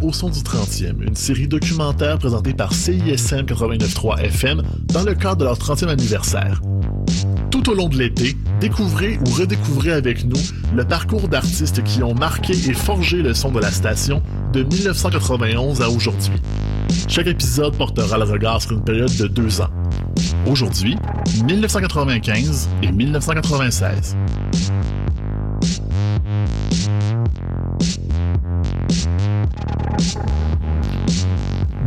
[0.00, 5.36] Au son du 30e, une série documentaire présentée par CISM 89.3 FM dans le cadre
[5.36, 6.62] de leur 30e anniversaire.
[7.50, 10.40] Tout au long de l'été, découvrez ou redécouvrez avec nous
[10.74, 15.82] le parcours d'artistes qui ont marqué et forgé le son de la station de 1991
[15.82, 16.40] à aujourd'hui.
[17.08, 19.70] Chaque épisode portera le regard sur une période de deux ans.
[20.46, 20.96] Aujourd'hui,
[21.44, 24.16] 1995 et 1996.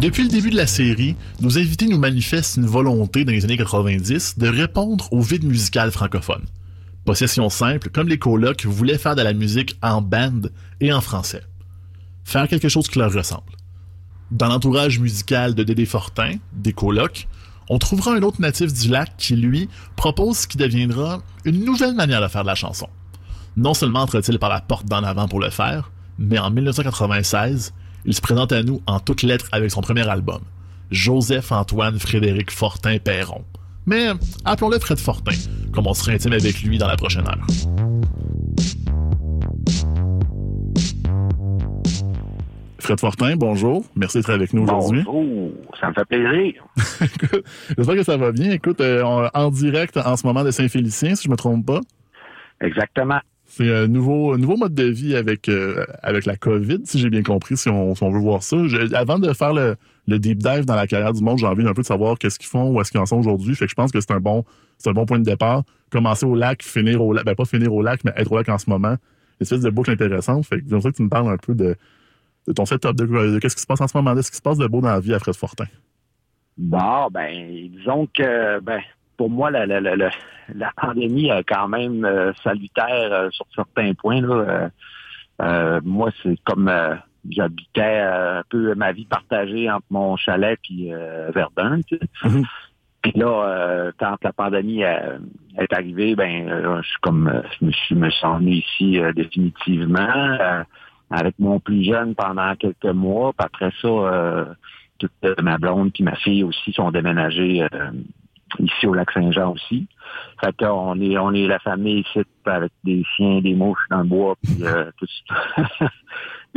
[0.06, 3.58] Depuis le début de la série, nos invités nous manifestent une volonté dans les années
[3.58, 6.46] 90 de répondre au vide musical francophone.
[7.06, 10.42] Possession simple, comme les colocs, voulaient faire de la musique en band
[10.80, 11.42] et en français.
[12.24, 13.52] Faire quelque chose qui leur ressemble.
[14.30, 17.28] Dans l'entourage musical de Dédé Fortin, des colocs,
[17.68, 21.96] on trouvera un autre natif du lac qui, lui, propose ce qui deviendra une nouvelle
[21.96, 22.90] manière de faire de la chanson.
[23.58, 25.90] Non seulement entre-t-il par la porte d'en avant pour le faire,
[26.20, 27.74] mais en 1996,
[28.06, 30.42] il se présente à nous en toutes lettres avec son premier album,
[30.92, 33.44] Joseph-Antoine Frédéric Fortin-Perron.
[33.86, 34.10] Mais
[34.46, 35.36] appelons-le Fred Fortin,
[35.74, 37.46] comme on sera intime avec lui dans la prochaine heure.
[42.80, 43.84] Fred Fortin, bonjour.
[43.96, 45.02] Merci d'être avec nous aujourd'hui.
[45.04, 46.64] Bonjour, ça me fait plaisir.
[47.76, 48.52] J'espère que ça va bien.
[48.52, 51.82] Écoute, euh, en direct en ce moment de Saint-Félicien, si je me trompe pas.
[52.62, 53.20] Exactement.
[53.48, 57.22] C'est un nouveau, nouveau mode de vie avec, euh, avec la COVID, si j'ai bien
[57.22, 58.58] compris, si on, veut voir ça.
[58.94, 59.78] avant de faire le,
[60.20, 62.50] deep dive dans la carrière du monde, j'ai envie un peu de savoir qu'est-ce qu'ils
[62.50, 63.56] font, où est-ce qu'ils en sont aujourd'hui.
[63.56, 64.44] Fait que je pense que c'est un bon,
[64.78, 65.64] c'est un bon point de départ.
[65.92, 68.50] Commencer au lac, finir au lac, ben pas finir au lac, mais être au lac
[68.50, 68.90] en ce moment.
[69.40, 70.46] Une espèce de boucle intéressante.
[70.46, 71.76] Fait que j'aimerais que tu me parles un peu de,
[72.48, 74.38] de ton setup, de, de qu'est-ce qui se passe en ce moment, de ce qui
[74.38, 75.66] se passe de beau dans la vie à Fred Fortin.
[76.58, 78.82] Bon, ben, disons que, ben,
[79.18, 83.94] pour moi, la, la, la, la, pandémie est quand même euh, salutaire euh, sur certains
[83.94, 84.22] points.
[84.22, 84.70] Là.
[85.42, 86.72] Euh, moi, c'est comme
[87.30, 90.92] j'habitais un peu ma vie partagée entre mon chalet puis
[91.34, 91.82] Verdun.
[91.88, 92.28] Tu sais.
[92.28, 92.46] Mm-hmm.
[93.02, 98.50] Puis là, quand la pandémie est arrivée, ben, je suis comme je me suis me
[98.50, 100.38] ici définitivement
[101.12, 103.34] avec mon plus jeune pendant quelques mois.
[103.38, 104.56] Puis après ça,
[104.98, 107.68] toute ma blonde puis ma fille aussi sont déménagées
[108.60, 109.88] ici au lac Saint-Jean aussi.
[110.42, 114.06] Fait qu'on est on est la famille ici avec des chiens, des mouches dans le
[114.06, 115.08] bois, puis euh, tout,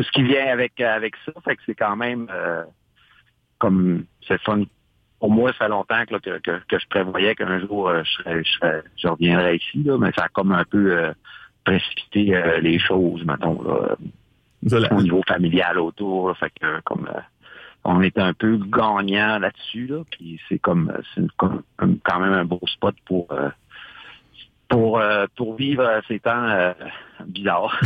[0.02, 1.32] ce qui vient avec avec ça.
[1.44, 2.64] Fait que c'est quand même euh,
[3.58, 4.62] comme c'est fun.
[5.20, 8.44] Pour moi, ça fait longtemps que, que, que, je prévoyais qu'un jour euh, je, serais,
[8.44, 11.12] je, je, reviendrais ici, là, mais ça a comme un peu
[11.64, 13.96] précipité les choses, mettons, là,
[14.92, 16.36] au niveau familial autour.
[16.36, 17.08] fait que comme
[17.88, 22.60] on est un peu gagnant là-dessus, là, puis c'est comme c'est quand même un beau
[22.66, 23.48] spot pour euh,
[24.68, 26.74] pour euh, pour vivre ces temps euh,
[27.26, 27.80] bizarres.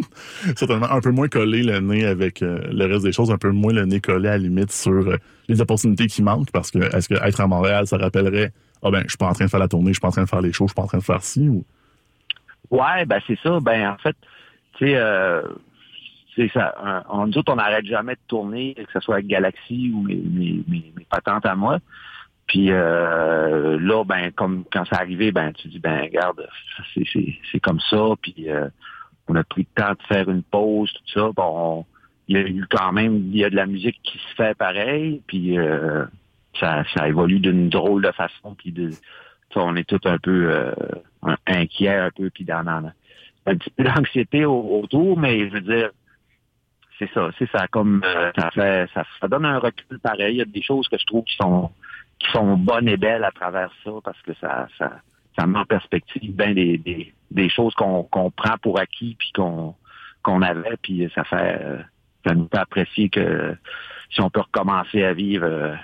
[0.56, 3.74] Certainement un peu moins collé le nez avec le reste des choses, un peu moins
[3.74, 5.12] le nez collé à la limite sur
[5.48, 8.50] les opportunités qui manquent, parce que est-ce que être à Montréal, ça rappellerait
[8.82, 10.12] ah ben je suis pas en train de faire la tournée, je suis pas en
[10.12, 11.64] train de faire les shows, je suis pas en train de faire ci ou?
[12.70, 13.60] Ouais, ben c'est ça.
[13.60, 14.16] Ben en fait,
[14.78, 14.98] tu sais
[16.36, 17.04] c'est ça.
[17.08, 20.64] On, nous autres, on n'arrête jamais de tourner, que ce soit avec Galaxy ou mes,
[20.68, 21.78] mes, patentes à moi.
[22.46, 26.46] Puis euh, là, ben, comme quand c'est arrivé, ben, tu dis, ben, regarde,
[26.94, 28.14] c'est comme ça.
[28.20, 28.68] Puis euh,
[29.28, 31.30] on a pris le temps de faire une pause, tout ça.
[31.34, 31.86] Bon,
[32.28, 34.56] il y a eu quand même, il y a de la musique qui se fait
[34.56, 35.22] pareil.
[35.26, 36.04] Puis euh,
[36.60, 38.54] ça, ça évolue d'une drôle de façon.
[38.58, 38.90] Puis de,
[39.56, 40.72] on est tout un peu euh,
[41.46, 42.90] inquiet, un peu, puis dans, dans
[43.46, 45.90] un petit peu d'anxiété autour, mais je veux dire,
[46.98, 47.66] c'est ça, c'est ça.
[47.68, 50.34] Comme euh, ça fait, ça, donne un recul pareil.
[50.34, 51.70] Il y a des choses que je trouve qui sont
[52.18, 55.00] qui sont bonnes et belles à travers ça parce que ça ça,
[55.36, 59.32] ça met en perspective bien des, des, des choses qu'on qu'on prend pour acquis puis
[59.34, 59.74] qu'on
[60.22, 61.60] qu'on avait puis ça fait
[62.24, 63.56] ça nous fait apprécier que
[64.10, 65.74] si on peut recommencer à vivre euh,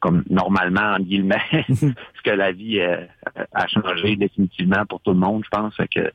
[0.00, 3.06] comme normalement en guillemets parce que la vie euh,
[3.52, 6.12] a changé définitivement pour tout le monde je pense que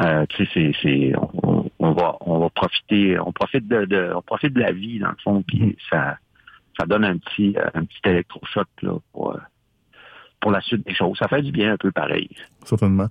[0.00, 1.12] euh, tu sais, c'est,
[1.42, 5.10] on, on, va, on va profiter, on profite de, on profite de la vie dans
[5.10, 5.76] le fond, puis mm-hmm.
[5.90, 6.16] ça,
[6.78, 9.38] ça donne un petit, euh, un petit électrochoc là pour, euh,
[10.40, 11.18] pour la suite des choses.
[11.18, 12.28] Ça fait du bien un peu pareil.
[12.64, 13.08] Certainement.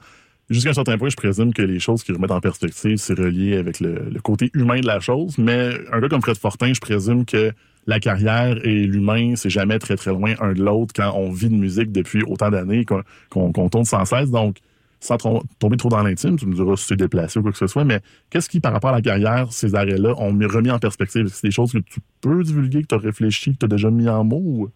[0.50, 3.58] Jusqu'à un certain point, je présume que les choses qui remettent en perspective, c'est relié
[3.58, 5.38] avec le, le, côté humain de la chose.
[5.38, 7.54] Mais un gars comme Fred Fortin, je présume que
[7.88, 11.50] la carrière et l'humain, c'est jamais très très loin un de l'autre quand on vit
[11.50, 14.30] de musique depuis autant d'années qu'on qu'on tourne sans cesse.
[14.30, 14.58] Donc,
[15.02, 15.18] sans
[15.60, 17.84] tomber trop dans l'intime, tu me diras si c'est déplacé ou quoi que ce soit,
[17.84, 18.00] mais
[18.30, 21.28] qu'est-ce qui, par rapport à la carrière, ces arrêts-là, ont remis en perspective?
[21.28, 23.90] C'est des choses que tu peux divulguer, que tu as réfléchi, que tu as déjà
[23.90, 24.70] mis en mots?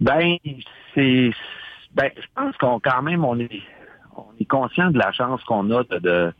[0.00, 0.36] Ben,
[0.94, 1.30] c'est.
[1.94, 3.62] Ben, je pense qu'on quand même on est
[4.16, 6.32] on est conscient de la chance qu'on a de,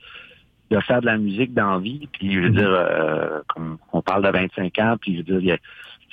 [0.71, 2.09] de faire de la musique dans la vie.
[2.13, 5.59] Puis je veux dire, euh, comme on parle de 25 ans, puis je veux dire,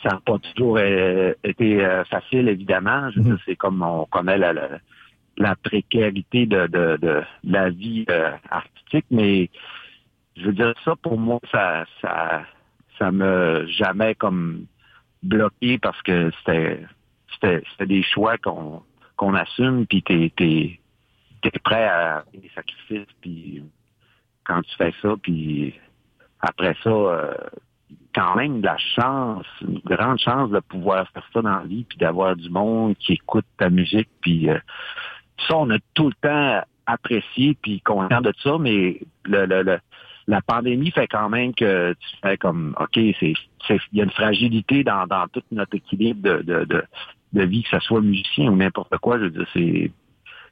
[0.04, 3.10] ça n'a pas toujours euh, été euh, facile, évidemment.
[3.12, 4.70] Je veux dire, c'est comme on connaît la, la,
[5.64, 8.06] précarité de, de, de, la vie
[8.50, 9.50] artistique, mais
[10.38, 12.44] je veux dire, ça, pour moi, ça ça
[12.98, 14.66] ça me jamais comme
[15.24, 16.86] bloqué parce que c'était
[17.42, 18.84] c'était des choix qu'on
[19.16, 20.80] qu'on assume, puis t'es t'es
[21.44, 23.64] es prêt à faire des sacrifices, puis
[24.44, 25.74] quand tu fais ça, puis
[26.40, 27.34] après ça, euh,
[28.14, 31.84] quand même de la chance, une grande chance de pouvoir faire ça dans la vie,
[31.84, 34.60] puis d'avoir du monde qui écoute ta musique, puis euh,
[35.48, 39.80] ça, on a tout le temps apprécié, puis content de ça, mais le,
[40.28, 43.34] la pandémie fait quand même que tu fais comme, OK, c'est
[43.70, 46.66] il y a une fragilité dans, tout notre équilibre de,
[47.34, 49.18] de, vie, que ce soit musicien ou n'importe quoi.
[49.20, 49.92] Je veux dire, c'est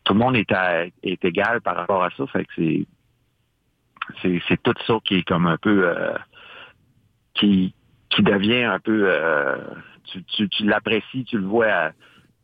[0.04, 2.26] tout le monde est, égal par rapport à ça.
[2.28, 6.14] Fait que c'est c'est tout ça qui est comme un peu euh,
[7.34, 7.74] qui
[8.18, 9.56] devient un peu euh,
[10.06, 11.92] tu, tu l'apprécies, tu le vois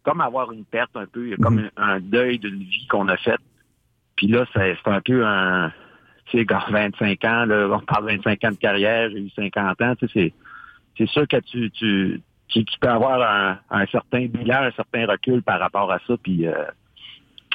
[0.06, 1.70] comme avoir une perte un peu, comme mhm.
[1.76, 3.42] un, deuil d'une vie qu'on a faite.
[4.16, 5.74] Puis là, c'est un peu un
[6.28, 9.82] tu sais, 25 ans, là, on parle de 25 ans de carrière, j'ai eu 50
[9.82, 10.34] ans, tu sais,
[10.98, 15.44] c'est sûr que tu, tu, tu, peux avoir un, un, certain bilan, un certain recul
[15.44, 16.66] par rapport à ça, puis euh,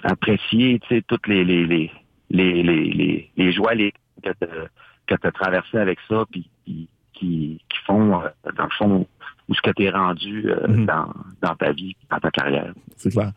[0.04, 1.90] apprécier, tu sais, toutes les, les, les,
[2.30, 3.92] les, les, les joies les,
[4.22, 9.06] que tu as traversées avec ça, puis qui, qui, font, euh, dans le fond,
[9.50, 10.86] où ce que tu es rendu euh, mm-hmm.
[10.86, 11.12] dans,
[11.42, 12.72] dans ta vie, dans ta carrière.
[12.96, 13.32] C'est clair.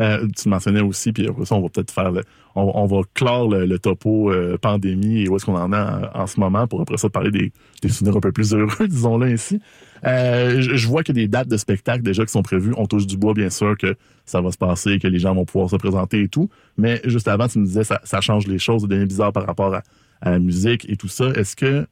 [0.00, 2.10] Euh, tu mentionnais aussi, puis après ça, on va peut-être faire,
[2.56, 6.40] on, va clore le, topo euh, pandémie et où est-ce qu'on en est en, ce
[6.40, 9.60] moment pour après ça parler des, des souvenirs un peu plus heureux, disons-le ainsi.
[10.04, 12.74] Euh, je, vois qu'il y a des dates de spectacle déjà qui sont prévues.
[12.76, 13.94] On touche du bois, bien sûr, que
[14.26, 16.50] ça va se passer, que les gens vont pouvoir se présenter et tout.
[16.76, 19.46] Mais juste avant, tu me disais ça, ça change les choses, ça devient bizarre par
[19.46, 19.82] rapport à,
[20.20, 21.28] à la musique et tout ça.
[21.36, 21.86] Est-ce que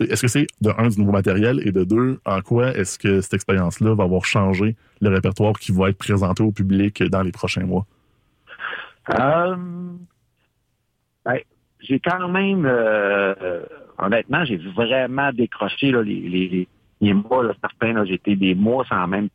[0.00, 3.20] est-ce que c'est de un du nouveau matériel et de deux, en quoi est-ce que
[3.20, 7.32] cette expérience-là va avoir changé le répertoire qui va être présenté au public dans les
[7.32, 7.86] prochains mois?
[9.18, 9.56] Euh,
[11.24, 11.38] ben,
[11.80, 13.62] j'ai quand même, euh,
[13.98, 16.68] honnêtement, j'ai vraiment décroché les,
[17.00, 19.28] les, mois, certains, j'ai été des mois sans même,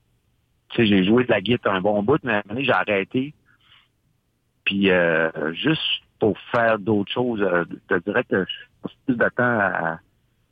[0.70, 2.66] tu sais, j'ai joué de la guitare un bon bout, mais à un moment donné,
[2.66, 3.34] j'ai arrêté.
[4.66, 5.82] Puis euh, juste
[6.20, 10.00] pour faire d'autres choses, je te dirais que je passe plus de temps à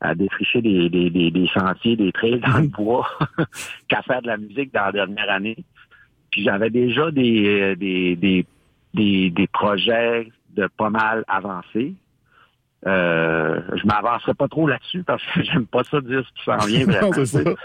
[0.00, 3.06] à défricher des, des, des, sentiers, des trails dans le bois
[3.88, 5.56] qu'à faire de la musique dans la dernière année.
[6.30, 8.46] Puis j'avais déjà des, euh, des, des,
[8.94, 11.94] des, des projets de pas mal avancés.
[12.86, 16.66] Euh, je m'avancerai pas trop là-dessus parce que j'aime pas ça dire ce qui s'en
[16.66, 17.56] vient vraiment.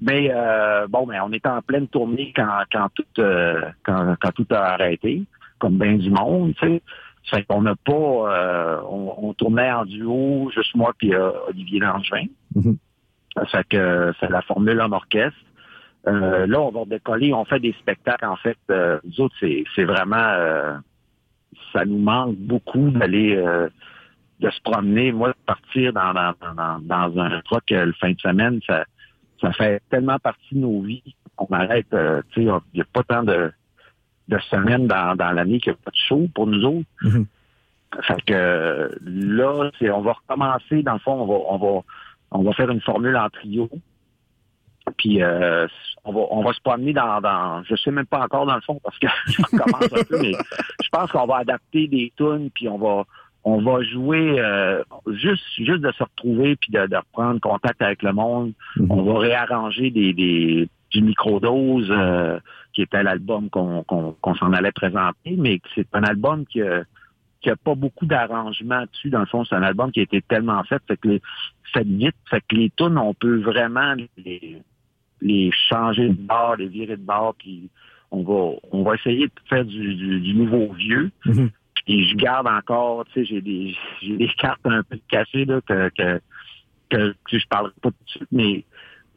[0.00, 4.30] Mais euh, bon, mais on était en pleine tournée quand, quand tout euh, quand, quand
[4.32, 5.24] tout a arrêté,
[5.58, 6.82] comme bien du monde, tu sais.
[7.24, 12.26] Fait qu'on n'a pas, euh, on, tournait en duo, juste moi puis euh, Olivier Langevin.
[12.54, 12.74] Mm
[13.52, 15.38] Fait que c'est la formule en orchestre.
[16.06, 18.24] Euh, là, on va décoller, on fait des spectacles.
[18.24, 20.80] En fait, nous autres, c'est vraiment,
[21.72, 23.36] ça nous manque beaucoup d'aller,
[24.40, 25.12] de se promener.
[25.12, 28.84] Moi, de partir dans, dans, dans, dans un truc le fin de semaine, ça,
[29.40, 31.86] ça fait tellement partie de nos vies qu'on arrête.
[31.90, 33.52] tu sais, il n'y a pas tant de
[34.28, 36.88] de semaines dans, dans l'année qu'il n'y a pas de show pour nous autres.
[37.02, 37.26] Mhm.
[38.02, 40.82] Fait que là, c'est, on va recommencer.
[40.82, 41.80] Dans le fond, on va, on va,
[42.32, 43.70] on va faire une formule en trio.
[44.96, 45.66] Puis euh,
[46.04, 48.62] on va on va se promener dans, dans je sais même pas encore dans le
[48.62, 50.32] fond parce que je recommence un peu, mais
[50.82, 53.04] je pense qu'on va adapter des tunes puis on va
[53.44, 58.02] on va jouer euh, juste juste de se retrouver puis de, de reprendre contact avec
[58.02, 58.54] le monde.
[58.76, 58.90] Mhm.
[58.90, 62.38] On va réarranger des, des du microdose euh,
[62.72, 66.84] qui était l'album qu'on s'en allait présenter, mais c'est un album qui a,
[67.40, 69.10] qui a pas beaucoup d'arrangements dessus.
[69.10, 71.22] Dans le fond, c'est un album qui a été tellement fait, fait que les,
[71.72, 74.62] fait vite, fait que les tunes, on peut vraiment les,
[75.20, 77.70] les changer de bord, les virer de bord, puis
[78.10, 81.10] on va on va essayer de faire du, du, nouveau vieux.
[81.26, 81.50] Mm-hmm.
[81.88, 85.60] Et je garde encore, tu sais, j'ai des j'ai des cartes un peu cachées là
[85.62, 86.20] que que,
[86.90, 88.64] que, que je parlerai pas tout de suite, mais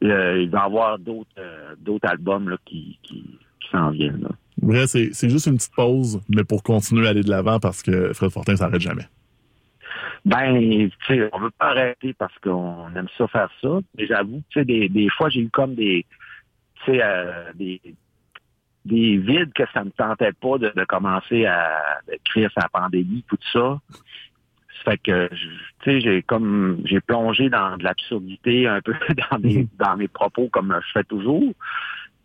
[0.02, 3.24] il va y avoir d'autres euh, d'autres albums là, qui, qui,
[3.60, 4.22] qui s'en viennent.
[4.22, 4.30] Là.
[4.88, 8.14] C'est, c'est juste une petite pause, mais pour continuer à aller de l'avant parce que
[8.14, 9.08] Fred Fortin s'arrête jamais.
[10.24, 13.80] Ben, tu sais, on veut pas arrêter parce qu'on aime ça faire ça.
[13.98, 16.06] Mais j'avoue, tu sais, des, des fois, j'ai eu comme des,
[16.86, 17.82] tu sais, euh, des,
[18.86, 23.38] des vides que ça me tentait pas de, de commencer à écrire sa pandémie, tout
[23.52, 23.80] ça.
[24.84, 25.38] Fait que, tu
[25.84, 28.94] sais, j'ai comme, j'ai plongé dans de l'absurdité un peu
[29.32, 29.68] dans mes, mm-hmm.
[29.80, 31.54] dans mes propos comme je fais toujours.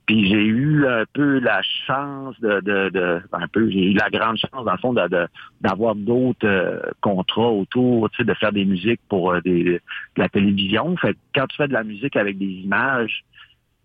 [0.06, 4.08] Puis j'ai eu un peu la chance de, de, de un peu, j'ai eu la
[4.08, 5.28] grande chance dans le fond de,
[5.60, 9.80] d'avoir d'autres euh, contrats autour, tu sais, de faire des musiques pour euh, des, de
[10.16, 10.96] la télévision.
[10.96, 13.24] Fait quand tu fais de la musique avec des images,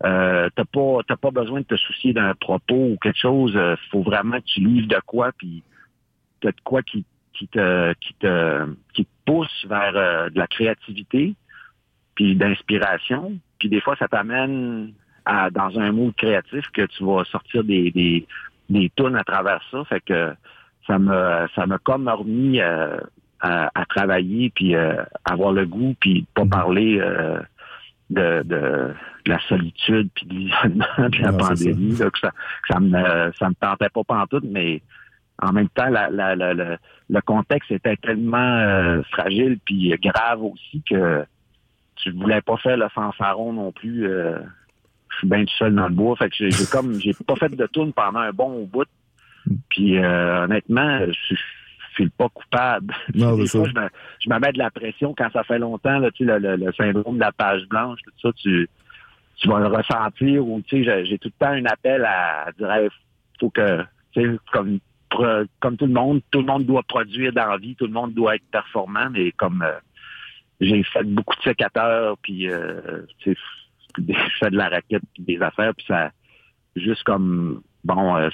[0.04, 3.54] euh, t'as pas t'as pas besoin de te soucier d'un propos ou quelque chose.
[3.54, 5.64] Il faut vraiment que tu livres de quoi, puis
[6.40, 9.92] t'as de quoi qui qui te qui te qui te pousse vers
[10.30, 11.34] de la créativité,
[12.14, 13.32] puis d'inspiration.
[13.58, 14.92] Puis des fois, ça t'amène
[15.26, 18.26] dans un mood créatif que tu vas sortir des, des,
[18.68, 19.84] des tunes à travers ça.
[19.84, 20.34] Fait que
[20.86, 22.96] ça me ça m'a comme remis euh,
[23.40, 26.48] à, travailler puis euh, avoir le goût puis pas mm-hmm.
[26.48, 27.40] parler euh,
[28.10, 28.94] de, de,
[29.26, 31.96] la solitude puis de l'isolement de la pandémie.
[31.96, 32.10] Ça.
[32.20, 32.30] ça,
[32.68, 34.82] ça me ça me tentait pas pantoute, mais
[35.42, 41.24] en même temps, la, la, le contexte était tellement fragile puis grave aussi que
[41.96, 44.08] tu voulais pas faire le fanfaron non plus
[45.12, 46.16] je suis bien tout seul dans le bois.
[46.16, 48.88] Fait que j'ai comme j'ai pas fait de tourne pendant un bon bout.
[49.68, 51.34] Puis euh, honnêtement, je,
[51.94, 52.94] suis pas coupable.
[53.14, 53.88] Non, Des fois, je, me,
[54.20, 56.72] je me mets de la pression quand ça fait longtemps, là, tu sais, le, le,
[56.72, 58.68] syndrome de la page blanche, tout ça, tu,
[59.36, 62.52] tu vas le ressentir ou tu sais, j'ai tout le temps un appel à, à
[62.52, 62.90] dire
[63.38, 63.82] faut que
[64.12, 64.78] tu sais, comme
[65.60, 68.14] comme tout le monde, tout le monde doit produire dans la vie, tout le monde
[68.14, 69.78] doit être performant, mais comme euh,
[70.60, 73.34] j'ai fait beaucoup de sécateurs, puis euh, je
[74.40, 76.10] fais de la raquette puis des affaires, puis ça
[76.76, 78.30] juste comme bon, euh,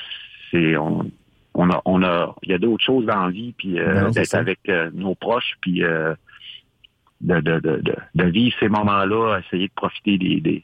[0.50, 1.10] c'est on,
[1.54, 4.34] on a on a il y a d'autres choses dans la vie, puis euh, d'être
[4.34, 4.60] avec
[4.94, 6.16] nos proches, puis de,
[7.20, 7.82] de, de,
[8.14, 10.62] de, vivre ces moments-là, essayer de profiter des, des,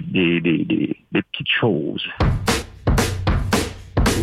[0.00, 2.08] des, des petites choses.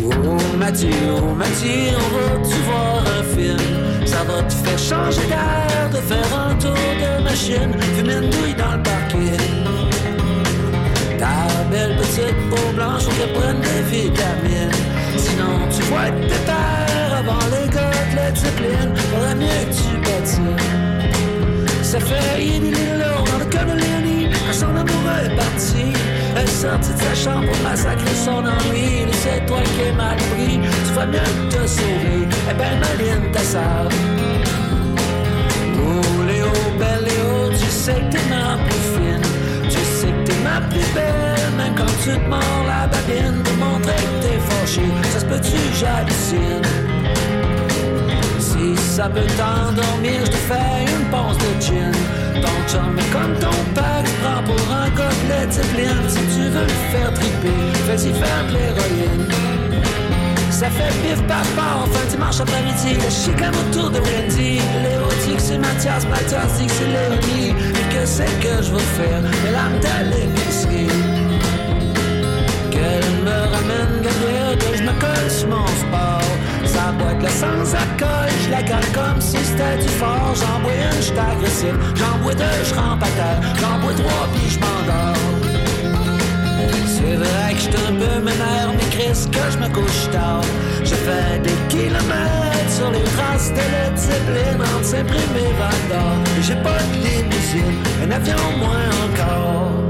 [0.04, 5.26] Oh Mathieu, oh Mathieu, on va tu voir un film Ça va te faire changer
[5.28, 9.70] d'air, de faire un tour de machine Fumer une douille dans le parking
[11.20, 14.72] ta belle petite peau blanche, on te prenne des vitamines.
[15.18, 18.94] Sinon, tu vois être pépère avant les gars de la discipline.
[18.96, 20.64] Faudrait mieux que tu bâtis.
[21.82, 25.92] Ça fait une là, dans le Connolly, quand son amoureux est parti.
[26.60, 29.06] Sortie de sa chambre pour massacrer son ennui.
[29.12, 32.28] C'est toi qui es mal pris, tu vas mieux te sauver.
[32.50, 33.88] Eh ben, Maline, ta sœur.
[35.78, 39.40] Oh, Léo, belle Léo, tu sais que t'es ma plus fine
[40.42, 44.82] ma plus belle, même quand tu te mords la babine pour montrer que t'es fâché.
[45.12, 46.62] Ça se peut-tu, j'hallucine.
[48.38, 51.92] Si ça peut t'endormir, je te fais une ponce de gin.
[52.42, 52.76] Ton
[53.12, 57.72] comme ton père, tu prends pour un gobelet de Si tu veux le faire triper,
[57.86, 59.26] fais-y faire de l'héroïne.
[60.50, 64.60] Ça fait pif paf paf, fin dimanche après-midi Le chicane autour de Wendy.
[64.82, 67.50] Léo dit que c'est Mathias, Mathias dit que c'est Léonie.
[67.50, 69.22] Et que c'est que je veux faire?
[69.22, 70.88] Mais l'âme de l'épicerie.
[72.70, 76.19] Qu'elle me ramène Gabriel Que je me colle sur mon sport
[76.80, 80.32] Ça boîte là sans alcool Je la garde comme si c'était du fort.
[80.34, 81.74] J'en bois une, j'suis agressif.
[81.94, 85.16] J'en bois deux, j'rampe à terre J'en bois trois, puis je m'endors.
[86.94, 90.40] C'est vrai que j'suis un peu ménère, mais Chris, que je me couche tard.
[90.82, 96.80] Je fais des kilomètres sur les traces de la discipline entre Saint-Prime et J'ai pas
[96.88, 99.89] de limousine, un avion moins encore.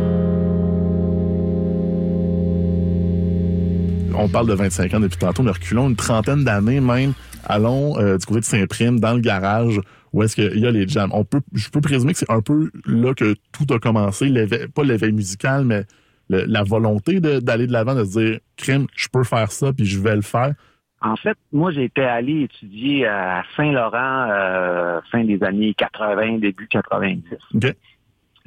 [4.23, 7.15] On parle de 25 ans depuis tantôt, mais reculons une trentaine d'années même.
[7.47, 9.81] Allons euh, du côté de Saint-Prime, dans le garage,
[10.12, 11.09] où est-ce qu'il y a les jams.
[11.15, 14.31] On peut, je peux présumer que c'est un peu là que tout a commencé,
[14.75, 15.85] pas l'éveil musical, mais
[16.29, 19.99] la volonté d'aller de l'avant, de, se dire, crime, je peux faire ça, puis je
[19.99, 20.53] vais le faire?
[21.00, 27.25] En fait, moi, j'étais allé étudier à Saint-Laurent euh, fin des années 80, début 90.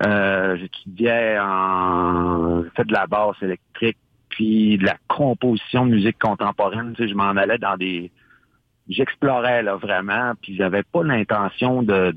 [0.06, 2.63] Euh, j'étudiais en...
[2.75, 3.98] fait de la basse électrique,
[4.33, 6.93] puis de la composition de musique contemporaine.
[6.95, 8.11] Tu sais, je m'en allais dans des...
[8.89, 12.11] J'explorais là vraiment, puis j'avais pas l'intention de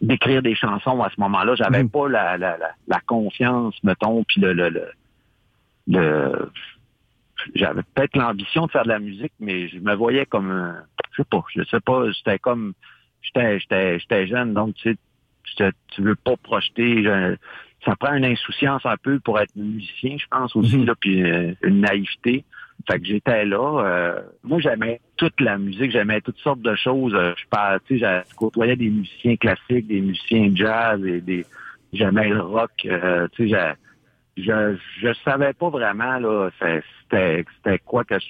[0.00, 1.54] d'écrire des chansons à ce moment-là.
[1.54, 1.90] J'avais mm.
[1.90, 4.70] pas la, la, la, confiance, mettons, puis le, le,
[5.88, 6.50] le,
[7.54, 11.22] j'avais peut-être l'ambition de faire de la musique, mais je me voyais comme un, je
[11.22, 12.72] sais pas, je sais pas, j'étais comme
[13.22, 14.96] j'étais j'étais j'étais jeune, donc tu
[15.56, 17.04] sais, tu veux pas projeter.
[17.84, 20.86] Ça prend une insouciance un peu pour être musicien, je pense aussi, mm-hmm.
[20.86, 22.44] là, puis euh, une naïveté.
[22.86, 23.82] Fait que j'étais là.
[23.84, 27.14] Euh, moi, j'aimais toute la musique, j'aimais toutes sortes de choses.
[27.14, 31.44] Euh, je parle, tu sais, je côtoyais des musiciens classiques, des musiciens jazz et des.
[31.92, 32.70] J'aimais le rock.
[32.86, 33.76] Euh, tu sais,
[34.36, 38.26] je, je savais pas vraiment là, c'était c'était quoi que je,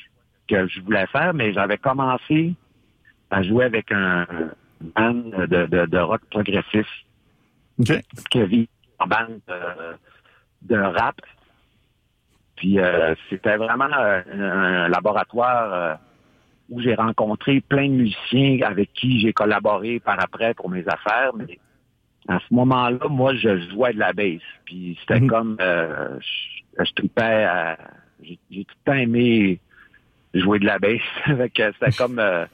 [0.49, 2.55] que je voulais faire, mais j'avais commencé
[3.31, 4.27] à jouer avec un,
[4.97, 6.87] band de, de, de rock progressif
[7.79, 8.01] okay.
[8.35, 8.47] en
[9.07, 11.17] bande de, de rap.
[12.57, 15.95] Puis euh, c'était vraiment euh, un, laboratoire euh,
[16.69, 21.33] où j'ai rencontré plein de musiciens avec qui j'ai collaboré par après pour mes affaires.
[21.35, 21.59] Mais
[22.29, 24.43] à ce moment-là, moi, je jouais de la bass.
[24.67, 25.27] Puis c'était Mhm.
[25.29, 27.79] comme euh, je, je tripais à-
[28.23, 29.61] j'ai, tout le temps aimé
[30.35, 31.01] jouer de la bass.
[31.27, 32.45] C'était comme euh,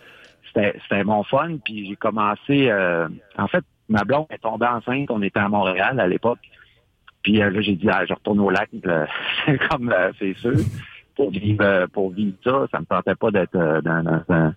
[0.46, 1.58] c'était, c'était mon fun.
[1.64, 5.98] Puis j'ai commencé euh, en fait, ma blonde est tombée enceinte, on était à Montréal
[6.00, 6.38] à l'époque.
[7.22, 8.68] Puis euh, là, j'ai dit, ah, je retourne au lac.
[9.70, 10.54] comme, euh, c'est sûr,
[11.16, 14.54] pour vivre, euh, pour vivre ça, ça me tentait pas d'être euh, dans, dans un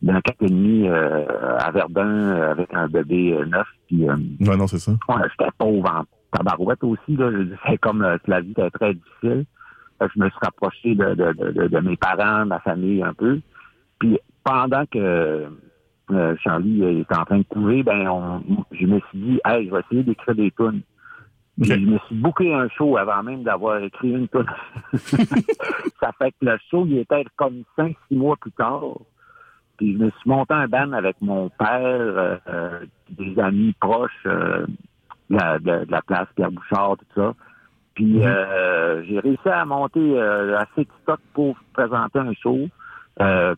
[0.00, 1.26] dans quatre et demi euh,
[1.58, 3.66] à Verdun avec un bébé euh, neuf.
[3.88, 4.92] Puis, euh, Ouais, non, c'est ça.
[4.92, 6.04] ouais, j'étais pauvre en
[6.36, 7.16] tabarouette aussi.
[7.16, 7.30] Là.
[7.68, 9.44] C'est comme euh, la vie était très difficile.
[10.00, 13.12] Je me suis rapproché de, de, de, de- de mes parents, de ma famille un
[13.12, 13.40] peu.
[13.98, 15.46] Puis pendant que
[16.10, 19.66] euh, Charlie euh, était en train de courir, ben on, je me suis dit, hey,
[19.66, 20.82] je vais essayer d'écrire des tunes.
[21.60, 21.78] Puis Ok.
[21.80, 24.46] Je me suis booké un show avant même d'avoir écrit une tune.
[26.00, 28.82] ça fait que le show, il était comme cinq, six mois plus tard.
[29.76, 34.66] Puis je me suis monté un band avec mon père, euh, des amis proches de,
[35.30, 37.34] la, de- de la place Pierre Bouchard, tout ça.
[37.94, 39.04] Puis Mhm.
[39.08, 42.68] j'ai réussi à monter assez de stock pour présenter un show.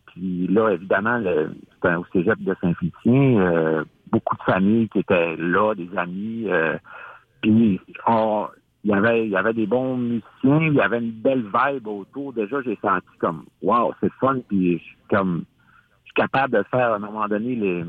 [0.07, 1.51] Puis là, évidemment, le-
[1.85, 3.39] au cégep de Saint-Félicien.
[3.39, 6.45] euh, beaucoup de familles qui étaient là, des amis.
[6.47, 6.77] euh,
[7.41, 8.47] puis on-
[8.83, 11.87] il y avait il y avait des bons musiciens, il y avait une belle vibe
[11.87, 12.33] autour.
[12.33, 15.43] Déjà, j'ai senti comme Wow, c'est fun, puis je suis comme
[16.03, 17.85] je suis capable de faire à un moment donné les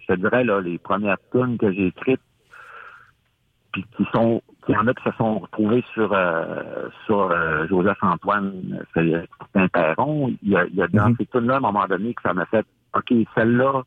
[0.00, 2.20] je te dirais là, les premières tunes que j'ai écrites
[3.72, 7.66] puis qui sont qu'il y en a qui se sont retrouvés sur euh, sur euh,
[7.68, 8.84] Joseph Antoine
[9.72, 10.32] Perron.
[10.42, 11.16] Il y a, il y a dans Mhm.
[11.18, 13.82] ces tunes-là, à un moment donné, que ça m'a fait OK, celle-là,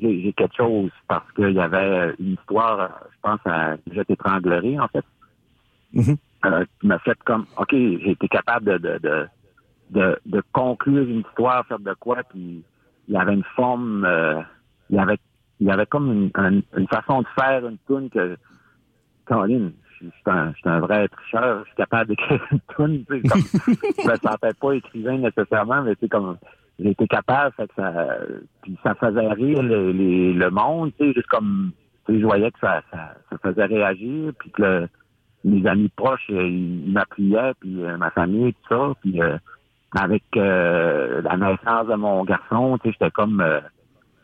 [0.00, 4.78] j'ai j'ai quelque chose parce qu'il y avait une histoire, je pense à Jette étranglerie,
[4.78, 5.04] en fait,
[6.44, 9.28] euh, qui m'a fait comme OK, j'ai été capable de de, de,
[9.90, 12.62] de, de conclure une histoire, faire de quoi, puis
[13.08, 14.40] il y avait une forme, euh,
[14.90, 15.18] il y avait
[15.60, 18.36] il y avait comme une, un- une façon de faire une tune que
[19.26, 23.04] Caroline, je suis je un, je un vrai tricheur, je suis capable d'écrire une tune,
[23.06, 23.40] tu sais, comme,
[24.04, 26.36] je me sentais pas écrivain nécessairement, mais c'est comme
[26.86, 27.92] été capable, fait que ça,
[28.62, 31.72] puis ça faisait rire le, les- le monde, tu sais, juste comme,
[32.06, 34.88] tu sais, je voyais que ça, ça, ça faisait réagir, puis que le-
[35.44, 39.36] mes amis proches, euh, ils m'appuyaient, puis euh, ma famille, tout ça, puis euh,
[39.96, 43.60] avec euh, la naissance de mon garçon, tu sais, j'étais comme, euh,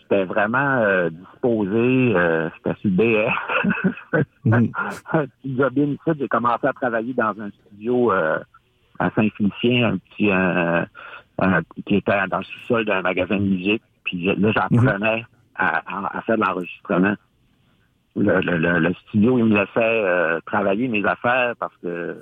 [0.00, 4.22] j'étais vraiment euh, disposé, euh, j'étais sur BS.
[4.52, 8.38] Un petit j'ai commencé à travailler dans un studio euh,
[8.98, 10.30] à Saint-Félicien, un petit
[11.42, 13.83] euh, qui était dans le sous-sol d'un magasin de musique.
[14.05, 15.25] Puis là, j'apprenais
[15.57, 17.14] à, à- à faire de l'enregistrement.
[18.16, 19.70] Le, le- le- studio, il me laissait
[20.05, 22.16] euh, travailler mes affaires parce que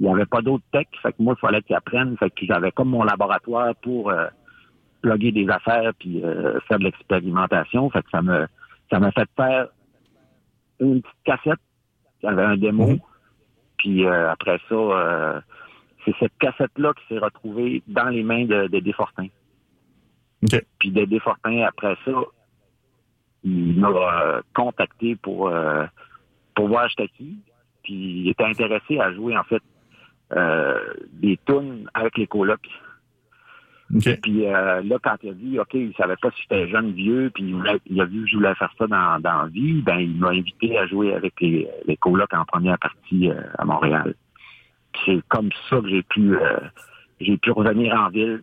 [0.00, 0.86] il n'y avait pas d'autres tech.
[1.02, 2.16] Fait que moi, il fallait qu'ils apprennent.
[2.18, 4.26] Fait que j'avais comme mon laboratoire pour euh,
[5.02, 7.90] plugger des affaires puis euh, faire de l'expérimentation.
[7.90, 8.46] Fait que ça me
[8.90, 9.68] ça m'a fait faire
[10.80, 11.60] une petite cassette.
[12.22, 12.86] Avait un démo.
[12.88, 12.98] Mhm.
[13.78, 15.40] Puis euh, après ça, euh,
[16.04, 19.28] c'est cette cassette-là qui s'est retrouvée dans les mains de, de Desfortins.
[20.42, 20.62] OK.
[20.78, 22.12] Puis de Desfortins, après ça,
[23.42, 25.84] il m'a euh, contacté pour euh,
[26.54, 27.38] pour voir j'étais qui.
[27.82, 29.62] Puis il était intéressé à jouer en fait
[30.32, 30.78] euh,
[31.12, 32.68] des tunes avec les colocs.
[33.94, 34.20] OK.
[34.22, 37.30] Puis euh, là, quand il a vu, OK, il savait pas si j'étais jeune, vieux,
[37.34, 39.98] puis il, voulait- il a vu que je voulais faire ça dans, dans vie, ben
[39.98, 44.14] il m'a invité à jouer avec les, les colocs en première partie euh, à Montréal.
[45.04, 46.58] C'est comme ça que j'ai pu euh,
[47.20, 48.42] j'ai pu revenir en ville.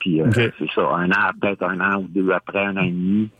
[0.00, 2.90] Puis euh, c'est ça, un an, peut-être un an ou deux après, un an et
[2.90, 3.30] demi.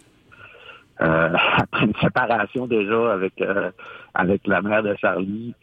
[1.00, 3.70] Euh, après une séparation déjà avec euh,
[4.14, 5.54] avec la mère de Charlie,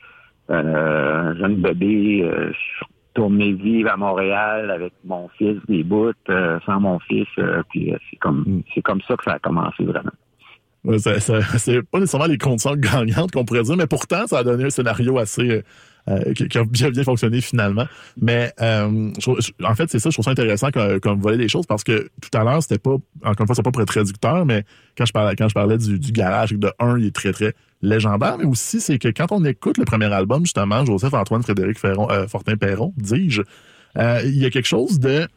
[0.49, 5.83] euh, un jeune bébé, euh, je suis retourné vivre à Montréal avec mon fils des
[5.83, 7.27] bouts, euh, sans mon fils,
[7.69, 8.61] puis c'est comme Mm.
[8.73, 10.11] c'est comme ça que ça a commencé vraiment.
[11.57, 14.69] C'est pas nécessairement les conditions gagnantes qu'on pourrait dire, mais pourtant, ça a donné un
[14.69, 15.61] scénario assez euh,
[16.07, 17.85] euh, qui, a bien, bien fonctionné finalement.
[18.19, 21.49] Mais euh, je en fait, c'est ça, je trouve ça intéressant comme, comme voler des
[21.49, 23.89] choses parce que tout à l'heure, c'était pas, encore une fois, c'est pas pour être
[23.89, 24.63] réducteur, mais
[24.97, 28.37] quand je parlais, quand je parlais du, garage, de un, il est très, très légendaire,
[28.37, 32.27] mais aussi, c'est que quand on écoute le premier album, justement, Joseph-Antoine Frédéric Ferron, euh,
[32.27, 33.41] Fortin-Perron, dis-je,
[33.97, 35.27] euh, il y a quelque chose de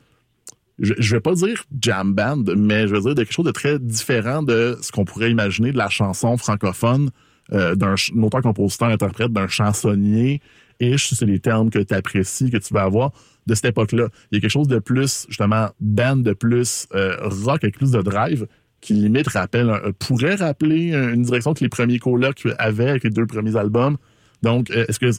[0.78, 3.78] je, je vais pas dire jam band, mais je veux dire quelque chose de très
[3.78, 7.10] différent de ce qu'on pourrait imaginer de la chanson francophone
[7.52, 10.40] euh, d'un ch- auteur, compositeur, interprète, d'un chansonnier.
[10.80, 13.12] Et c'est les termes que tu apprécies, que tu vas avoir
[13.46, 14.08] de cette époque-là.
[14.30, 17.90] Il y a quelque chose de plus, justement, band, de plus euh, rock, avec plus
[17.92, 18.46] de drive,
[18.80, 23.10] qui limite rappelle, un- pourrait rappeler une direction que les premiers colocs avaient avec les
[23.10, 23.96] deux premiers albums.
[24.42, 25.10] Donc, euh, est-ce que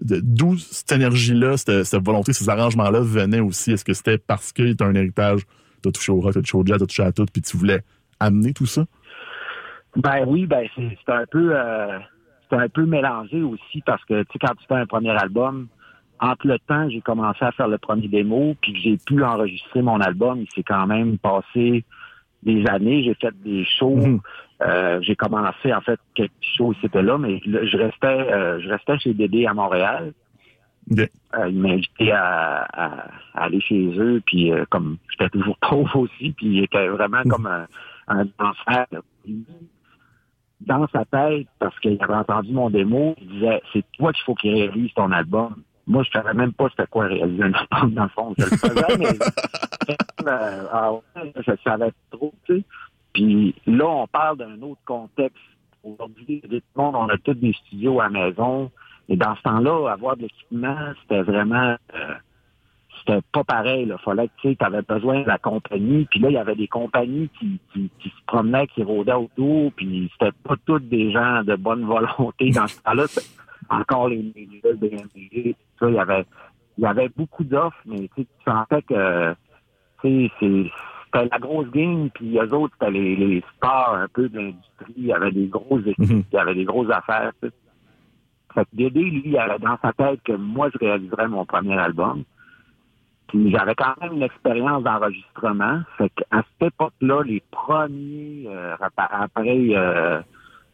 [0.00, 3.72] d'où cette énergie-là, cette, cette, volonté, ces arrangements-là venaient aussi?
[3.72, 5.42] Est-ce que c'était parce que tu un héritage,
[5.82, 7.26] tu as touché au rock, tu as touché au jazz, tu as touché à tout,
[7.32, 7.82] puis tu voulais
[8.20, 8.84] amener tout ça?
[9.96, 11.98] Ben oui, ben c'est un peu euh,
[12.50, 15.68] c'est un peu mélangé aussi parce que tu sais, quand tu fais un premier album,
[16.20, 19.82] entre le temps, j'ai commencé à faire le premier démo, puis que j'ai pu enregistrer
[19.82, 21.84] mon album, il s'est quand même passé
[22.42, 23.02] des années.
[23.04, 23.96] J'ai fait des shows.
[23.96, 24.20] Mhm.
[24.62, 28.98] Euh, j'ai commencé en fait quelques shows c'était là, mais je restais euh, je restais
[28.98, 30.14] chez Dédé à Montréal.
[30.98, 31.06] Euh,
[31.48, 36.46] il m'a invité à, à, aller chez eux, puis comme j'étais toujours pauvre aussi, puis
[36.46, 37.30] il était vraiment mhm.
[37.30, 37.66] comme un,
[38.08, 38.86] un danseur.
[40.60, 44.34] Dans sa tête, parce qu'il avait entendu mon démo, il disait c'est toi qu'il faut
[44.34, 45.56] qu'il réalise ton album.
[45.86, 48.34] Moi, je savais même pas c'était quoi réaliser un album dans le fond.
[48.38, 50.26] Je le faisais, mais
[50.72, 50.92] ah
[51.36, 52.64] je savais trop, tu sais.
[53.16, 55.42] Puis là, on parle d'un autre contexte.
[55.82, 58.70] Aujourd'hui, tout le monde, on a tous des studios à la maison.
[59.08, 61.76] Et dans ce temps-là, avoir de l'équipement, c'était vraiment...
[61.94, 62.14] Euh,
[62.98, 63.88] c'était pas pareil.
[63.88, 66.04] Il fallait que tu avais besoin de la compagnie.
[66.10, 69.72] Puis là, il y avait des compagnies qui, qui, se promenaient, qui rôdaient autour.
[69.72, 72.50] Puis c'était pas tous des gens de bonne volonté.
[72.50, 73.06] Dans ce temps-là,
[73.70, 76.26] encore les médias, BMG, tout ça, il y avait,
[76.76, 79.34] il y avait beaucoup d'offres, mais tu sentais que
[81.16, 84.94] c'était la grosse game, puis eux autres, c'était les, les stars un peu de l'industrie.
[84.96, 86.24] Il y avait des grosses équipes, mhm.
[86.32, 87.32] il y avait des grosses affaires.
[87.40, 91.76] Fait que Dédé, lui, il avait dans sa tête que moi, je réaliserais mon premier
[91.76, 92.24] album.
[93.28, 95.80] Puis j'avais quand même une expérience d'enregistrement.
[95.98, 100.20] Fait qu'à cette époque-là, les premiers euh, appareils euh,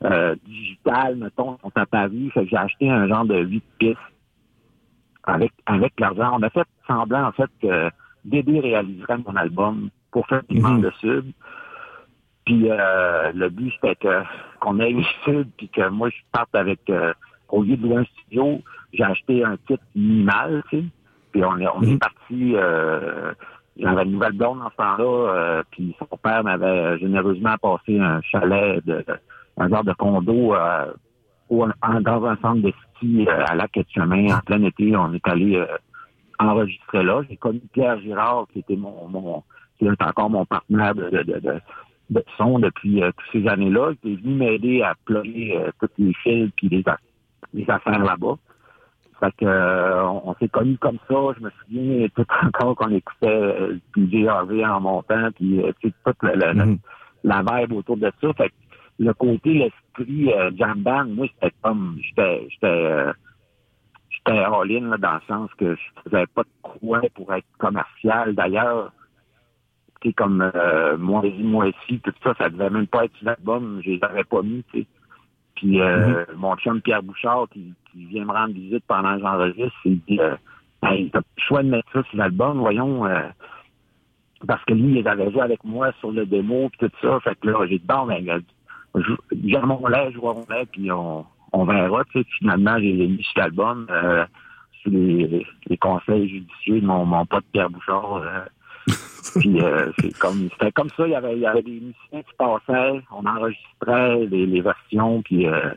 [0.04, 2.32] euh, digital, mettons, sont apparus.
[2.32, 3.98] Fait que j'ai acheté un genre de huit pistes
[5.24, 6.36] avec, avec l'argent.
[6.38, 7.90] On a fait semblant, en fait, que
[8.24, 11.26] Dédé réaliserait mon album pour faire du mm de sub.
[12.44, 14.22] Puis euh, le but, c'était que
[14.60, 17.12] qu'on ait une sub, puis que moi, je parte avec, euh,
[17.48, 18.60] au lieu de louer un studio,
[18.92, 20.84] j'ai acheté un kit minimal, tu sais.
[21.32, 21.98] Puis on est, on est mhm.
[21.98, 22.54] parti...
[22.54, 23.32] Euh,
[23.76, 28.20] j'avais une nouvelle blonde en ce temps-là, euh, puis son père m'avait généreusement passé un
[28.20, 29.04] chalet de,
[29.56, 30.92] un genre de condo euh,
[31.50, 34.94] dans un centre de ski euh, à lac chemin en plein été.
[34.96, 35.66] On est allé euh,
[36.38, 37.22] enregistrer là.
[37.28, 39.42] J'ai connu Pierre Girard, qui était mon, mon
[39.82, 41.60] qui est encore mon partenaire de, de, de,
[42.10, 43.92] de son depuis toutes ces années-là.
[44.04, 46.84] Il est venu m'aider à ployer toutes les fils puis les,
[47.54, 48.36] les affaires là-bas.
[49.22, 51.14] Fait que on, s'est connus comme ça.
[51.38, 56.54] Je me souviens tout encore qu'on écoutait euh, DJ en montant, puis toute la, la,
[56.54, 56.78] mm-hmm.
[57.22, 58.32] la, vibe autour de ça.
[58.32, 58.54] Fait que
[58.98, 63.12] le côté, l'esprit euh, jam band, moi, c'était comme, j'étais, j'étais, euh,
[64.10, 68.34] j'étais all-in, dans le sens que je faisais pas de quoi pour être commercial.
[68.34, 68.92] D'ailleurs,
[70.10, 73.90] comme euh, moi, moi ici, tout ça, ça devait même pas être sur l'album, je
[73.90, 74.86] les avais pas mis, tu sais.
[75.54, 76.34] Puis euh, mm-hmm.
[76.36, 80.18] mon chum Pierre Bouchard, qui, qui, vient me rendre visite pendant que j'enregistre, il dit
[80.20, 80.34] euh,
[80.82, 83.06] hey, t'as le choix de mettre ça sur l'album, voyons.
[83.06, 83.20] Euh,
[84.46, 87.20] parce que lui, il avait joué avec moi sur le démo, puis tout ça.
[87.20, 88.42] Fait que là, j'ai dit, bon, ben,
[89.44, 92.02] gère mon lait, je vois mon lait, puis on, on verra.
[92.06, 94.24] Tu sais, finalement, j'ai mis cet album euh,
[94.86, 98.22] les, les, conseils judicieux de mon, mon pote Pierre Bouchard.
[99.40, 102.22] Puis euh, c'est comme c'était comme ça, il y avait il y avait des musiciens
[102.22, 105.70] qui passaient, on enregistrait les, les versions, puis euh,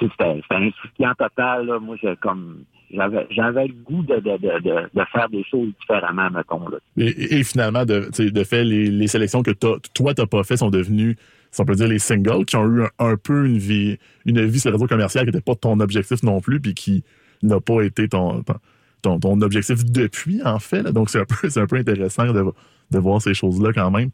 [0.00, 1.66] c'était c'était insouciant total.
[1.66, 1.78] Là.
[1.80, 6.30] Moi, j'ai comme j'avais j'avais le goût de, de, de, de, faire des choses différemment,
[6.30, 6.68] mettons.
[6.68, 6.78] Là.
[6.96, 10.70] Et, finalement, de, de fait, les, les sélections que toi, toi, t'as pas fait sont
[10.70, 11.16] devenues
[11.52, 14.58] si on peut dire, les singles qui ont eu un, peu une vie, une vie
[14.58, 17.04] sur le réseau commercial qui n'était pas ton objectif non plus, puis qui
[17.42, 18.42] n'a pas été ton,
[19.02, 20.82] ton, objectif depuis, en fait.
[20.84, 22.44] Donc, c'est un peu, c'est un peu intéressant de,
[22.90, 24.10] de voir ces choses-là quand même.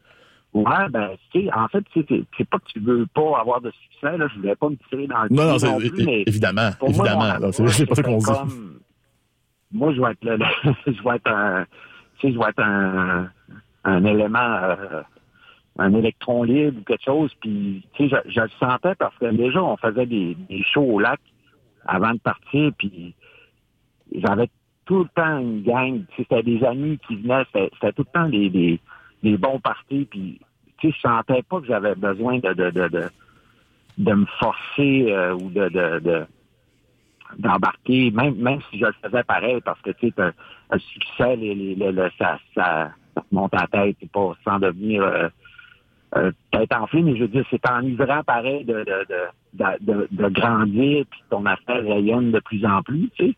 [0.55, 4.17] Ouais, ben, tu sais, en fait, c'est pas que tu veux pas avoir de succès,
[4.17, 5.69] là, je voulais pas me tirer dans le Non, non, c'est,
[6.27, 8.31] évidemment, évidemment, c'est, pas ça qu'on dit.
[9.71, 10.39] moi, je vais être, le,
[10.87, 11.67] je vais être un,
[12.19, 13.31] tu sais, je vais être un,
[13.85, 15.03] un élément, euh,
[15.79, 17.31] un électron libre ou quelque chose.
[17.41, 20.95] Puis, tu sais, je, je, le sentais parce que déjà, on faisait des, des shows
[20.95, 21.21] au lac
[21.87, 23.15] avant de partir, puis
[24.15, 24.49] j'avais
[24.89, 26.03] tout le temps une gang.
[26.17, 28.81] C'était des amis qui venaient, c'était tout le temps des,
[29.23, 30.09] des, bons parties.
[30.11, 30.41] Puis,
[30.79, 33.05] tu je sentais pas que j'avais besoin de, de, de, de,
[33.99, 36.27] de me forcer euh, ou de, de, de
[37.37, 40.33] d'embarquer, même même si je le faisais pareil, parce que tu sais,
[40.71, 42.91] un, succès, les, les, ça, ça,
[43.31, 45.29] monte à la tête, pas sans devenir euh,
[46.17, 51.05] euh, peut-être enflé, mais je veux dire, c'est enivrant pareil de, de, de, de, grandir
[51.11, 53.35] puis ton affaire rayonne de plus en plus, tu sais.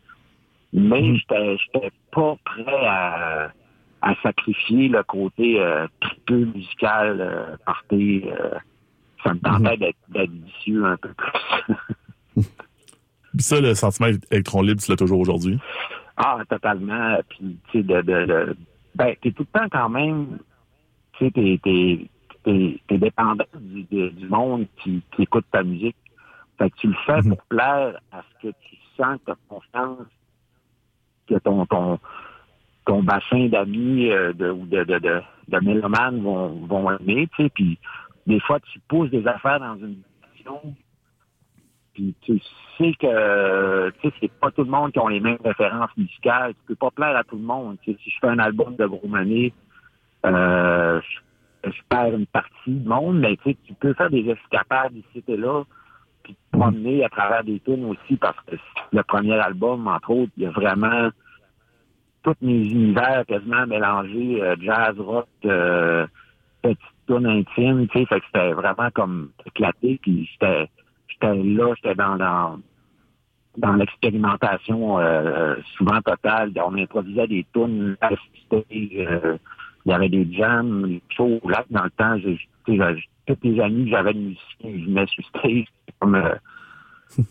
[0.73, 1.17] Mais mm.
[1.17, 3.51] j'étais j'étais pas prêt à,
[4.03, 5.87] à sacrifier le côté euh,
[6.27, 8.25] peu musical euh, party.
[8.27, 8.59] Euh,
[9.23, 9.95] ça me tentait mm-hmm.
[10.09, 12.45] d'être vicieux un peu plus.
[13.39, 15.59] ça, le sentiment électron libre, tu l'as toujours aujourd'hui?
[16.17, 17.19] Ah, totalement.
[17.29, 18.57] Puis, tu sais, de, de, de,
[18.95, 20.39] ben, t'es tout le temps quand même,
[21.19, 22.07] tu sais, t'es, t'es,
[22.45, 25.97] t'es, t'es dépendant du, du monde qui, qui écoute ta musique.
[26.59, 30.07] Fait que tu le fais pour plaire à ce que tu sens, que confiance,
[31.31, 31.99] que ton, ton,
[32.87, 37.45] ton bassin d'amis euh, de, ou de, de, de, de mélomanes vont, vont aimer, tu
[37.45, 37.79] sais, puis
[38.27, 40.75] des fois, tu pousses des affaires dans une direction,
[41.95, 42.41] puis tu
[42.79, 46.55] sais que, tu sais, c'est pas tout le monde qui ont les mêmes références musicales,
[46.55, 49.09] tu peux pas plaire à tout le monde, si je fais un album de gros
[49.09, 49.53] money,
[50.27, 51.01] euh,
[51.65, 54.95] je, je perds une partie du monde, mais tu sais, tu peux faire des escapades
[54.95, 55.63] ici et là,
[56.23, 58.57] puis te promener à travers des tunes aussi, parce que
[58.93, 61.11] le premier album, entre autres, il y a vraiment
[62.23, 66.07] tous mes univers quasiment mélangés, euh, jazz, rock, euh,
[66.63, 70.69] petite tune intime, tu sais, fait que c'était vraiment comme éclaté, puis j'étais
[71.09, 72.61] j'étais là, j'étais dans dans,
[73.57, 76.53] dans l'expérimentation euh, souvent totale.
[76.57, 77.97] On improvisait des tunes
[78.53, 79.37] euh,
[79.87, 82.73] il y avait des jams, des shows là dans le temps, j'ai tous
[83.43, 85.65] les amis que j'avais de musiciens, ils venaient sur stage
[86.01, 86.35] comme euh,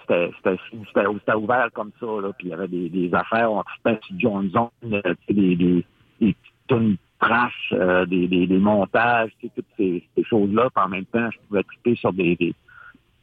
[0.00, 3.62] c'était c'était c'était ouvert comme ça là puis il y avait des, des affaires on
[3.62, 5.84] trippait sur John Zone euh, des des
[6.20, 6.36] des
[6.68, 11.04] tunes trash euh, des, des, des montages toutes ces, ces choses là puis en même
[11.06, 12.54] temps je pouvais tripper sur des, des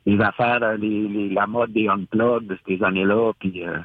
[0.05, 3.77] des affaires les, les la mode des unplugged de ces années là puis euh,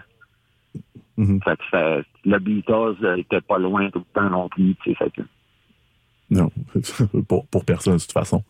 [1.17, 1.41] Mhm.
[1.43, 4.91] fait que fait- le Beatles euh, était pas loin tout le temps non plus tu
[4.91, 5.23] sais fait que
[6.31, 6.51] Non,
[7.29, 8.43] pour, pour personne, de toute façon.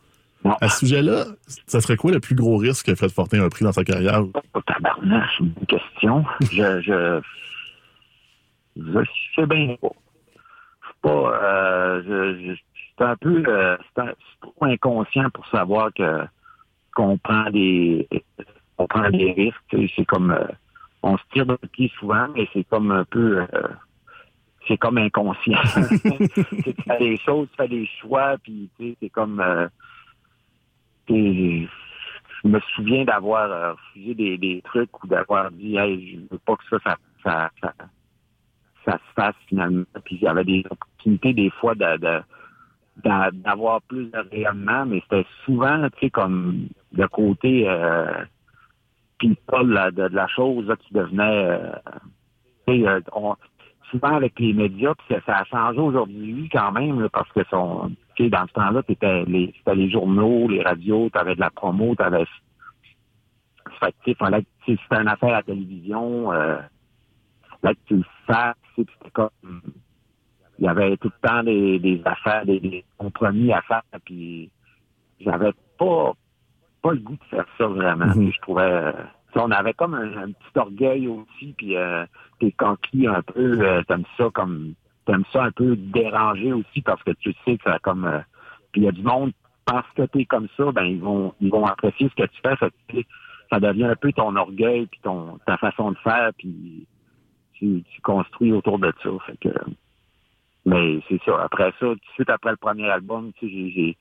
[0.45, 0.57] Non.
[0.61, 1.25] À ce sujet-là,
[1.67, 4.23] ça serait quoi le plus gros risque que Fred Fortin a pris dans sa carrière?
[4.55, 6.25] Oh, tabarnak, c'est une bonne question.
[6.53, 7.21] je, je,
[8.77, 9.01] je
[9.35, 9.89] sais bien pas.
[10.83, 12.61] Je suis pas, euh, je, je,
[12.99, 16.25] c'est un peu, euh, c'est un- c'est trop inconscient pour savoir que,
[16.95, 18.09] qu'on prend des,
[18.79, 19.91] on prend des risques.
[19.97, 20.45] C'est comme, euh,
[21.03, 23.47] on se tire dans le pied souvent, mais c'est comme un peu,
[24.69, 25.59] c'est comme inconscient.
[26.65, 29.43] tu fais des choses, tu fais des choix, puis tu sais, c'est comme,
[31.17, 36.39] je me souviens d'avoir euh, refusé des, des trucs ou d'avoir dit hey, je veux
[36.39, 36.79] pas que ça
[37.23, 37.73] ça, ça,
[38.85, 39.85] ça, se fasse finalement.
[40.05, 42.23] Puis il y avait des opportunités des fois de, de-
[43.05, 48.25] d'a- d'avoir plus de rayonnement, mais c'était souvent, tu sais, comme le côté euh,
[49.19, 51.73] people de, de la chose qui devenait euh,
[52.69, 53.01] euh,
[53.91, 57.41] souvent avec les médias, puis ça, ça a changé aujourd'hui quand même, là, parce que
[57.51, 61.41] son, tu sais, dans ce temps-là, t'étais les, c'était les journaux, les radios, t'avais de
[61.41, 65.43] la promo, fait que, tu sais, fallait que, tu sais, c'était une affaire à la
[65.43, 66.59] télévision, euh,
[67.63, 69.31] là que tu le fasses, tu c'était comme
[70.59, 74.51] il y avait tout le temps des, des affaires, des, des compromis à faire, puis
[75.19, 76.13] j'avais pas
[76.83, 78.13] pas le goût de faire ça vraiment.
[78.13, 82.05] Puis Je trouvais euh, tu on avait comme un, un petit orgueil aussi, puis euh,
[82.39, 84.75] t'es conquis un peu, euh, t'aimes ça comme
[85.07, 88.21] t'aimes ça un peu déranger aussi parce que tu sais que ça comme euh,
[88.73, 89.33] puis il y a du monde
[89.65, 92.55] parce que t'es comme ça, ben ils vont ils vont apprécier ce que tu fais,
[92.93, 93.07] sais,
[93.51, 96.87] ça devient un peu ton orgueil puis ton ta façon de faire puis
[97.55, 99.11] tu, tu construis autour de ça.
[99.27, 99.55] Fait que
[100.67, 101.43] mais c'est ça.
[101.43, 103.97] Après ça, tout de suite après le premier album, tu sais, j'ai,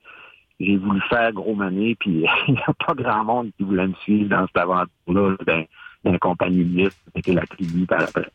[0.60, 3.94] j'ai, voulu faire gros mané, puis il n'y a pas grand monde qui voulait me
[4.02, 5.36] suivre dans cette aventure-là,
[6.04, 8.28] d'un compagnie de liste, c'était la tribu par après.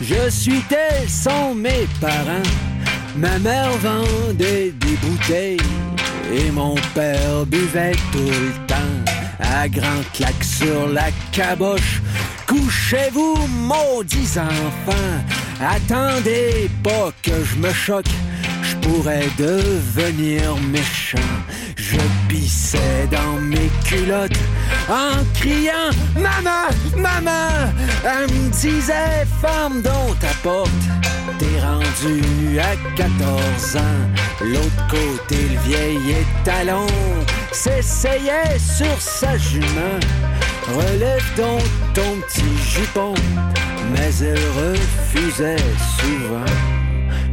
[0.00, 2.48] Je suis tel sont mes parents.
[3.16, 5.60] Ma mère vendait des bouteilles
[6.32, 8.74] et mon père buvait tout le temps.
[9.38, 12.00] À grands claques sur la caboche.
[12.46, 15.18] Couchez-vous, maudits enfants.
[15.60, 18.06] Attendez pas que je me choque.
[18.62, 21.18] Je pourrais devenir méchant.
[22.50, 24.32] Je pissais dans mes culottes
[24.88, 27.72] en criant Maman, maman.
[28.04, 30.70] Elle me disait Ferme donc ta porte.
[31.38, 33.80] T'es rendu à 14 ans.
[34.40, 36.86] L'autre côté, le vieil étalon
[37.52, 40.00] s'essayait sur sa jument.
[40.74, 41.62] Relève donc
[41.94, 43.14] ton petit jupon.
[43.92, 45.56] Mais elle refusait
[45.98, 46.52] souvent.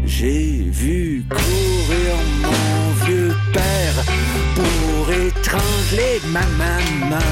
[0.06, 1.57] J'ai vu courir
[5.88, 7.24] étrangler ma maman.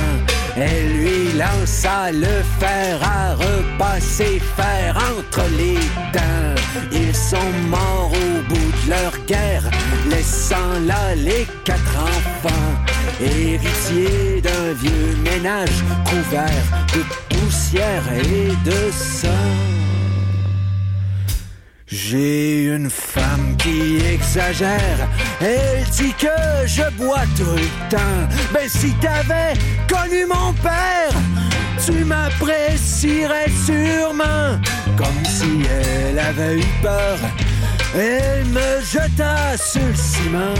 [0.58, 5.76] Elle lui lança le fer à repasser fer entre les
[6.14, 6.62] dents.
[6.92, 9.64] Ils sont morts au bout de leur guerre,
[10.10, 12.72] laissant là les quatre enfants,
[13.20, 19.95] héritiers d'un vieux ménage couvert de poussière et de sang.
[21.98, 25.08] J'ai une femme qui exagère,
[25.40, 26.28] elle dit que
[26.66, 28.28] je bois tout le temps.
[28.54, 29.54] Ben si t'avais
[29.88, 31.14] connu mon père,
[31.86, 34.60] tu m'apprécierais sûrement,
[34.98, 37.18] comme si elle avait eu peur.
[37.96, 40.54] Elle me jeta sur le ciment,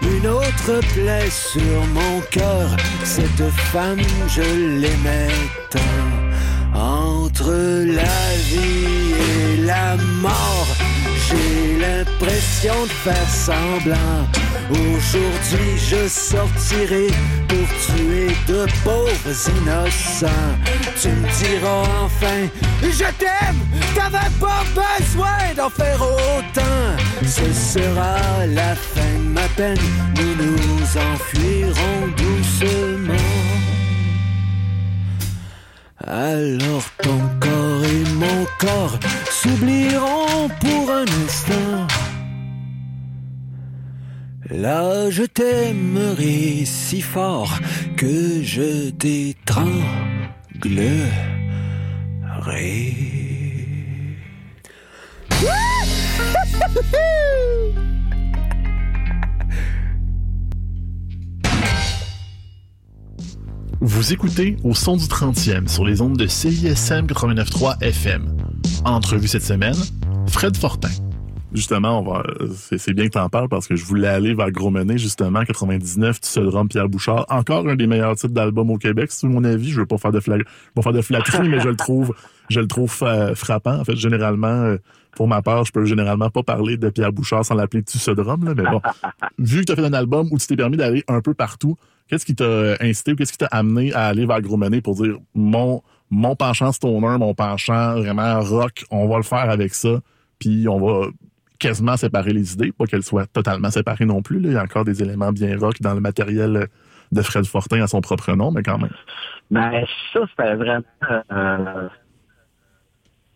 [0.00, 2.74] une autre plaie sur mon cœur.
[3.04, 5.28] Cette femme, je l'aimais
[5.68, 6.23] tant.
[6.74, 7.52] Entre
[7.86, 10.66] la vie et la mort,
[11.28, 14.26] j'ai l'impression de faire semblant.
[14.70, 17.06] Aujourd'hui, je sortirai
[17.48, 20.26] pour tuer de pauvres innocents.
[21.00, 22.48] Tu me diras enfin,
[22.82, 23.60] je t'aime,
[23.94, 26.96] t'avais pas besoin d'en faire autant.
[27.22, 29.78] Ce sera la fin de ma peine,
[30.16, 33.33] nous nous enfuirons doucement.
[36.06, 38.98] Alors ton corps et mon corps
[39.30, 41.86] s'oublieront pour un instant.
[44.50, 47.58] Là, je t'aimerai si fort
[47.96, 49.80] que je t'étranglerai.
[63.86, 68.34] Vous écoutez au son du 30e sur les ondes de CISM 89.3 FM.
[68.82, 69.76] En entrevue cette semaine,
[70.26, 70.88] Fred Fortin.
[71.52, 72.22] Justement, on va,
[72.78, 76.18] c'est, bien que t'en parles parce que je voulais aller vers Gros Menet, justement, 99,
[76.18, 77.26] tu seul Pierre Bouchard.
[77.28, 79.70] Encore un des meilleurs titres d'album au Québec, c'est mon avis.
[79.70, 80.44] Je veux pas faire de flag,
[80.74, 82.14] pas faire de flatterie, mais je le trouve,
[82.48, 83.78] je le trouve euh, frappant.
[83.78, 84.78] En fait, généralement, euh,
[85.16, 88.18] pour ma part, je peux généralement pas parler de Pierre Bouchard sans l'appeler tu seul
[88.20, 88.80] rhum, là, mais bon.
[89.38, 91.76] Vu que tu as fait un album où tu t'es permis d'aller un peu partout,
[92.08, 94.94] qu'est-ce qui t'a incité ou qu'est-ce qui t'a amené à aller vers Gros Menet pour
[94.94, 100.00] dire mon, mon penchant stoner, mon penchant vraiment rock, on va le faire avec ça,
[100.38, 101.08] puis on va
[101.58, 104.40] quasiment séparer les idées, pas qu'elles soient totalement séparées non plus.
[104.40, 104.48] Là.
[104.48, 106.68] Il y a encore des éléments bien rock dans le matériel
[107.12, 108.92] de Fred Fortin à son propre nom, mais quand même.
[109.50, 110.84] Mais ça, c'était vraiment...
[111.32, 111.88] Euh,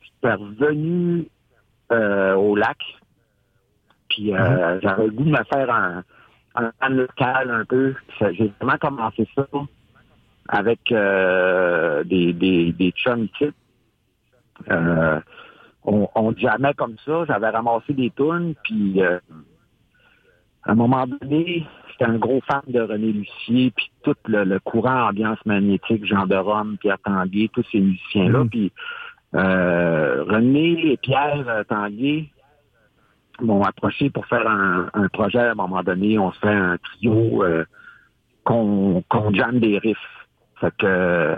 [0.03, 1.29] j'étais revenu
[1.93, 2.79] euh, au lac,
[4.09, 6.05] puis euh, j'avais le goût de me faire un,
[6.55, 7.95] un local un peu.
[8.21, 9.47] J'ai vraiment commencé ça
[10.49, 13.55] avec euh, des, des, des chums types.
[14.71, 15.21] Euh,
[15.85, 17.25] on, on jamais comme ça.
[17.27, 19.19] J'avais ramassé des tunes, puis euh,
[20.65, 24.59] à un moment donné, j'étais un gros fan de René Lucier, puis tout le, le
[24.61, 28.41] courant ambiance magnétique, Jean de Rome, Pierre Tanguay, tous ces musiciens-là.
[28.41, 28.51] Mhm.
[28.51, 28.73] Puis
[29.35, 32.31] euh, René et Pierre euh, Tanguay
[33.41, 36.19] m'ont approché pour faire un, un projet à un moment donné.
[36.19, 37.65] On se fait un trio euh,
[38.45, 39.99] qu'on qu'on jamme des riffs.
[40.61, 41.37] Fait que euh,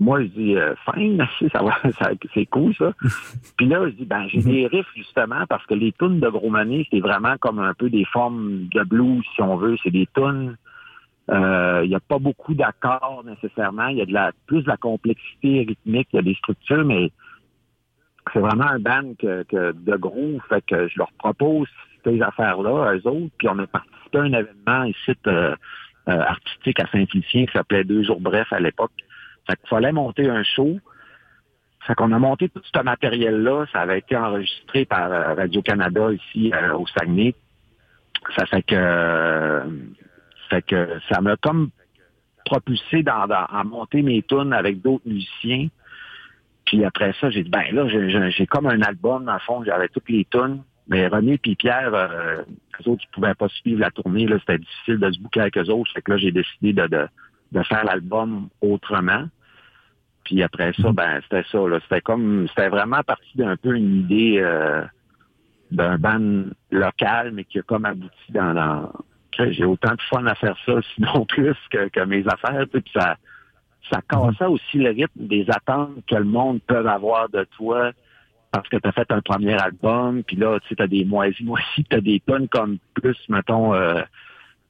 [0.00, 2.92] moi, je dis euh, fine, ça va, ça- c'est cool ça.
[3.56, 6.50] Puis là, je dis ben j'ai des riffs justement parce que les tunes de Gros
[6.50, 9.76] Mané, c'est vraiment comme un peu des formes de blues si on veut.
[9.82, 10.56] C'est des tunes.
[11.30, 13.88] Euh, Il n'y a pas beaucoup d'accords nécessairement.
[13.88, 16.84] Il y a de la plus de la complexité rythmique, il y a des structures,
[16.84, 17.10] mais
[18.32, 20.40] c'est vraiment un band que, que de gros.
[20.48, 21.68] Fait que je leur propose
[22.04, 23.34] ces affaires-là, eux autres.
[23.38, 25.54] Puis on a participé à un événement ici euh,
[26.08, 28.92] euh, artistique à Saint-Félicien qui s'appelait Deux jours bref à l'époque.
[29.48, 30.78] Fait qu'il fallait monter un show.
[31.86, 33.66] Fait qu'on a monté tout ce matériel-là.
[33.72, 37.34] Ça avait été enregistré par euh, Radio-Canada ici euh, au Saguenay.
[38.36, 39.64] Ça fait que, euh,
[40.50, 41.70] fait que ça m'a comme
[42.44, 45.68] propulsé dans, dans- à monter mes tunes avec d'autres musiciens.
[46.66, 47.88] Puis après ça, j'ai dit, ben là,
[48.30, 50.62] j'ai- comme un album, dans le fond, j'avais toutes les tunes.
[50.88, 54.26] Mais René puis Pierre, euh, eux autres, ils pouvaient pas suivre la tournée.
[54.26, 55.92] Là, c'était difficile de se boucler avec eux autres.
[55.92, 57.06] Fait que là, j'ai décidé de, de,
[57.52, 59.24] de faire l'album autrement.
[60.24, 61.58] Puis après ça, ben c'était ça.
[61.68, 61.78] Là.
[61.82, 64.82] C'était comme c'était vraiment parti d'un peu une idée euh,
[65.70, 68.92] d'un band local, mais qui a comme abouti dans, dans...
[69.50, 72.66] J'ai autant de fun à faire ça, sinon plus que, mes affaires.
[72.72, 73.16] Puis ça,
[73.90, 77.92] ça cassait aussi le rythme des attentes que le monde peut avoir de toi
[78.52, 81.84] parce que tu as fait un premier album, puis là, tu as des moisis, moisis,
[81.88, 84.02] tu as des tonnes comme plus, mettons, euh,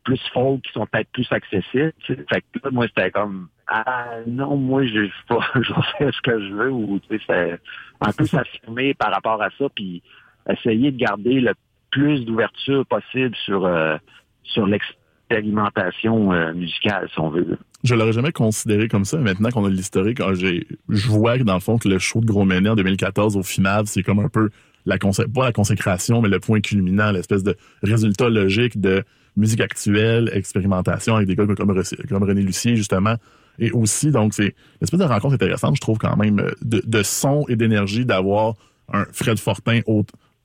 [0.05, 1.93] plus folk qui sont peut-être plus accessibles.
[2.01, 2.25] tu sais.
[2.31, 6.41] Fait que là, moi, c'était comme Ah non, moi, je pas, je faire ce que
[6.41, 7.59] je veux ou tu sais,
[8.01, 10.03] un peu s'affirmer par rapport à ça, puis
[10.49, 11.55] essayer de garder le
[11.91, 13.97] plus d'ouverture possible sur euh,
[14.43, 14.85] sur l'ex-
[15.31, 17.57] d'expérimentation euh, musicale, si on veut.
[17.85, 19.17] Je l'aurais jamais considéré comme ça.
[19.19, 22.27] Maintenant qu'on a l'historique, ah, je vois que dans le fond que le show de
[22.27, 24.51] Gros Menet en 2014 au FIMAV, c'est comme un peu
[24.87, 29.05] la pas la consécration, mais le point culminant, l'espèce de résultat logique de
[29.37, 33.15] musique actuelle, expérimentation avec des gars comme, René Lucier, justement.
[33.59, 37.03] Et aussi, donc, c'est une espèce de rencontre intéressante, je trouve, quand même, de, de
[37.03, 38.55] son et d'énergie d'avoir
[38.93, 39.81] un Fred Fortin,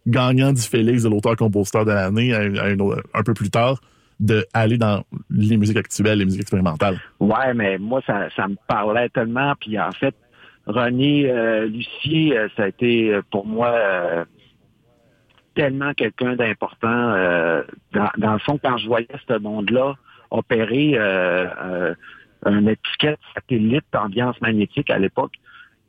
[0.07, 3.79] gagnant du Félix de l'auteur-compositeur de l'année un, peu plus tard,
[4.19, 6.99] de aller dans les musiques actuelles, les musiques expérimentales.
[7.19, 9.53] Ouais, mais moi, ça, me parlait tellement.
[9.59, 10.15] Puis en fait,
[10.67, 14.25] René euh, Lucier, euh, ça a été euh, pour moi euh,
[15.53, 17.13] tellement quelqu'un d'important.
[17.93, 19.95] Dans, le fond, quand je voyais ce monde-là
[20.29, 25.31] opérer un étiquette satellite ambiance magnétique à l'époque,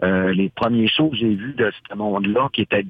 [0.03, 2.87] les premiers shows que j'ai vus de ce monde-là, qui était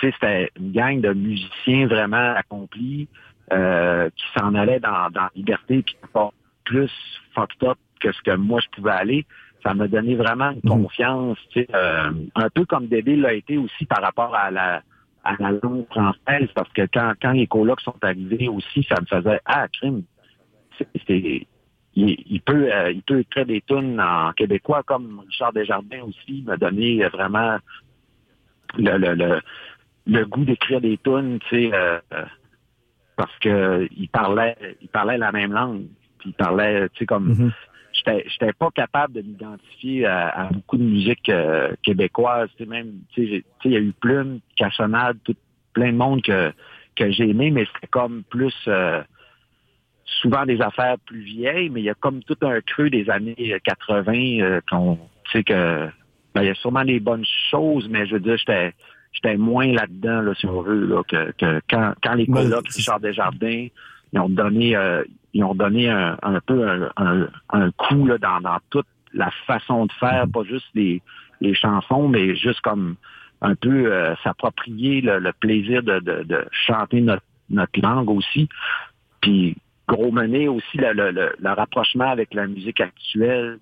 [0.00, 3.08] c'était une gang de musiciens vraiment accomplis
[3.52, 6.30] euh, qui s'en allaient dans, dans la liberté puis pas
[6.64, 6.90] plus
[7.34, 9.26] fucked up que ce que moi je pouvais aller.
[9.62, 10.82] Ça m'a donné vraiment une mhm.
[10.82, 14.82] confiance, euh, un peu comme Débile l'a été aussi par rapport à la
[15.24, 19.06] à la langue française, parce que quand, quand les colocs sont arrivés aussi, ça me
[19.06, 20.02] faisait Ah, crime.
[21.06, 21.46] C'est,
[21.96, 26.56] il, peut euh, il peut écrire des tunes en québécois comme Richard Desjardins aussi m'a
[26.56, 27.58] donné vraiment
[28.76, 29.40] le, le, le,
[30.06, 32.24] le goût d'écrire des tunes, tu sais, euh, euh,
[33.16, 35.86] parce que il parlait, il parlait la même langue,
[36.18, 37.52] puis il parlait, tu sais, comme, mm
[37.96, 43.24] j'étais pas capable de m'identifier à, beaucoup de musique euh, québécoise, tu sais, même, tu
[43.24, 45.36] sais, il y a eu Plume, Cassonade, tout,
[45.72, 46.52] plein de monde que
[46.96, 48.52] que j'ai aimé, mais c'était comme plus
[50.04, 53.60] souvent des affaires plus vieilles, mais il y a comme tout un creux des années
[53.64, 55.88] 80 qu'on, tu sais que,
[56.34, 58.74] ben, il y a sûrement des bonnes choses, mais je veux dire, j'étais
[59.14, 63.00] j'étais moins là-dedans, là, si on veut, là, que, que quand, quand les colocs Richard
[63.00, 63.68] Desjardins,
[64.12, 65.02] ils ont donné euh,
[65.32, 66.90] ils ont donné un, un peu un,
[67.50, 71.02] un, coup là, dans, dans toute la façon de faire, pas juste les,
[71.40, 72.94] les chansons, mais juste comme
[73.42, 78.48] un peu euh, s'approprier le, plaisir de, de, de chanter notre, notre langue aussi.
[79.20, 79.56] Puis
[79.88, 83.58] gros mener aussi le, le, le, rapprochement avec la musique actuelle,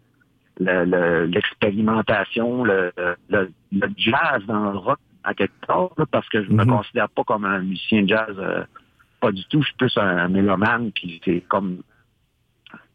[0.61, 2.93] l'expérimentation, le,
[3.29, 6.71] le, le, jazz dans le rock à quelque part, parce que je ne me mhm.
[6.71, 8.35] considère pas comme un musicien de jazz.
[8.39, 8.65] Euh,
[9.21, 9.61] pas du tout.
[9.61, 11.83] Je suis plus un, mélomane, puis c'est comme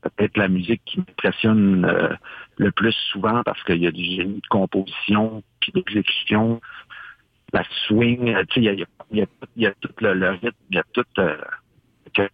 [0.01, 2.09] peut-être la musique qui m'impressionne euh,
[2.57, 6.61] le plus souvent parce qu'il y a du génie de composition, puis d'exécution,
[7.53, 9.25] la swing, euh, tu sais, il y a, y, a,
[9.55, 11.05] y a, tout le, rythme, il y a tout...
[12.13, 12.29] que,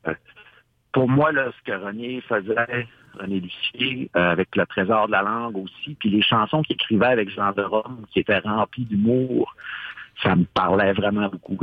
[0.92, 2.88] pour moi, là, ce que René faisait,
[3.20, 7.30] René Lucier, avec le trésor de la langue aussi, puis les chansons qu'il écrivait avec
[7.30, 9.56] Jean de Rome, qui étaient remplies d'humour,
[10.22, 11.58] ça me parlait vraiment beaucoup.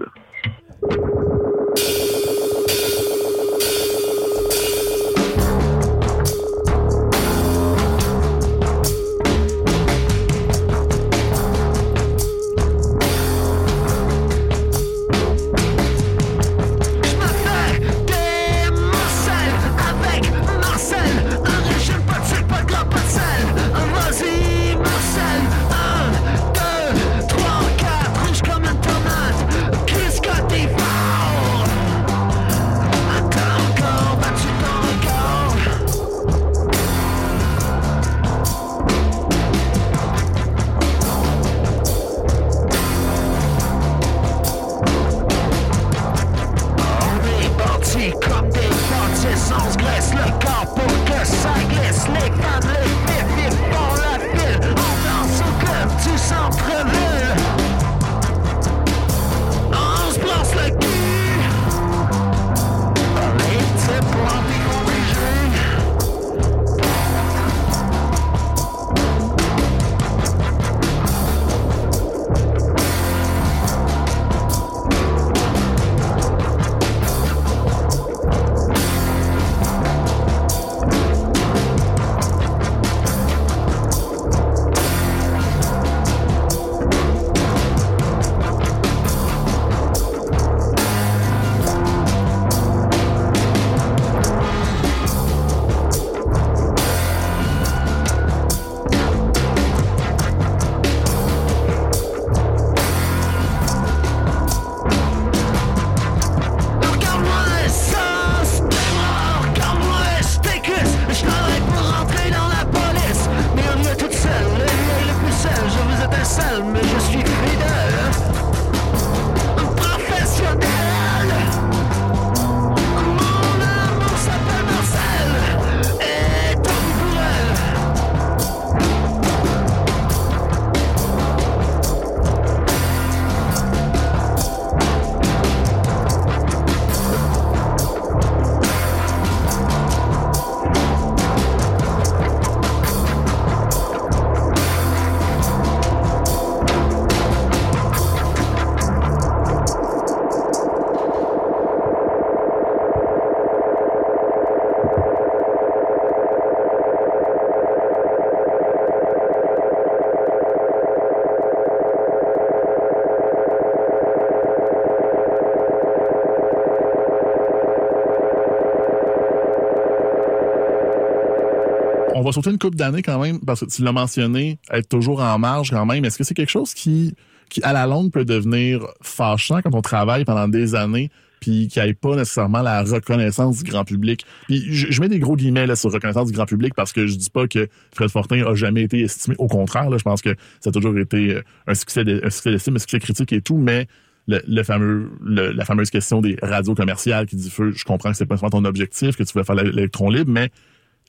[172.21, 175.23] On va sauter une coupe d'années quand même, parce que tu l'as mentionné, être toujours
[175.23, 176.05] en marge quand même.
[176.05, 177.14] Est-ce que c'est quelque chose qui,
[177.49, 181.11] qui, à la longue, peut devenir fâchant quand on travaille pendant des années
[181.41, 184.27] puis n'y ait pas nécessairement la reconnaissance du grand public?
[184.49, 187.16] Puis je, mets des gros guillemets là, sur reconnaissance du grand public parce que je
[187.16, 189.35] dis pas que Fred Fortin a jamais été estimé.
[189.39, 192.79] Au contraire, là, je pense que ça a toujours été euh, un succès d'estime, un
[192.79, 193.87] succès critique et tout, mais
[194.29, 198.37] le, fameux, la fameuse question des radios commerciales qui dit je comprends que c'est pas
[198.37, 200.51] ton objectif, que tu veux faire l'électron libre, mais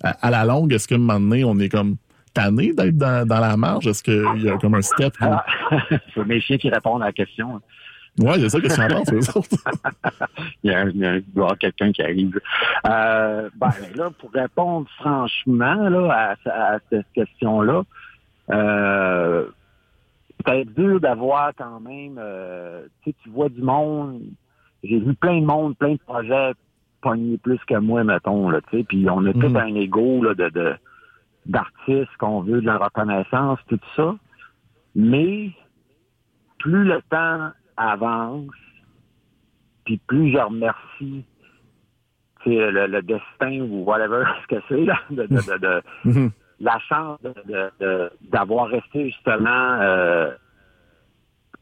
[0.03, 1.97] à, la longue, est-ce qu'à un moment donné, on est comme
[2.33, 3.87] tanné d'être dans, la marge?
[3.87, 5.13] Est-ce qu'il y a comme un step?
[5.19, 5.45] Ah,
[6.13, 7.61] c'est mes chiens qui répondent à la question.
[8.19, 9.49] Oui, c'est ça que tu en penses, eux autres?
[10.63, 12.39] il y a, il y a quelqu'un qui arrive.
[12.85, 17.83] Euh, ben, là, pour répondre franchement là, à, cette question-là,
[18.51, 19.45] euh,
[20.45, 24.21] c'est dur d'avoir quand même, euh, tu sais, tu vois du monde,
[24.83, 26.51] j'ai vu plein de monde, plein de projets
[27.01, 29.57] pogner plus que moi, mettons, là, tu sais, puis on a tout mhm.
[29.57, 30.73] un ego là, de, de
[31.47, 34.15] d'artistes qu'on veut de la reconnaissance, tout ça.
[34.95, 35.49] Mais
[36.59, 38.51] plus le temps avance,
[39.85, 41.25] puis plus je remercie
[42.45, 46.31] le, le destin ou whatever ce que c'est, là, de, de, de, mhm.
[46.59, 47.19] la chance
[48.21, 50.31] d'avoir resté justement euh,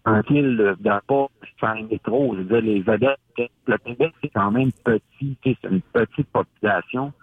[0.09, 1.27] tranquille, pas
[1.61, 2.35] un métro.
[2.37, 7.13] Je veux les vedettes, le Québec, c'est quand même petit, c'est une petite population.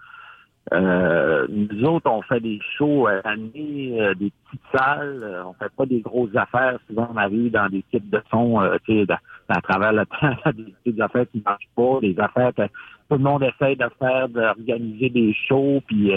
[0.73, 5.21] Euh, nous autres, on fait des shows à l'année, euh, des petites salles.
[5.23, 6.77] Euh, on fait pas des grosses affaires.
[6.87, 9.13] Souvent, on arrive dans des types de sons, tu sais,
[9.47, 12.63] à travers le temps, des, des affaires qui marchent pas, des affaires que
[13.09, 16.11] tout le monde essaie de faire, d'organiser des shows, puis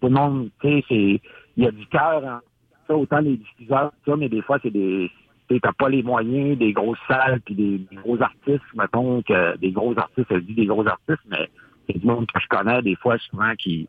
[0.00, 1.20] tout le monde, tu sais,
[1.56, 2.40] il y a du cœur en
[2.88, 5.10] ça, autant les diffuseurs, ça, mais des fois, c'est des,
[5.48, 9.96] t'as pas les moyens des grosses salles puis des, gros artistes, mettons que des gros
[9.96, 11.48] artistes, je dis des gros artistes, mais
[11.86, 13.88] c'est du monde que je connais des fois souvent qui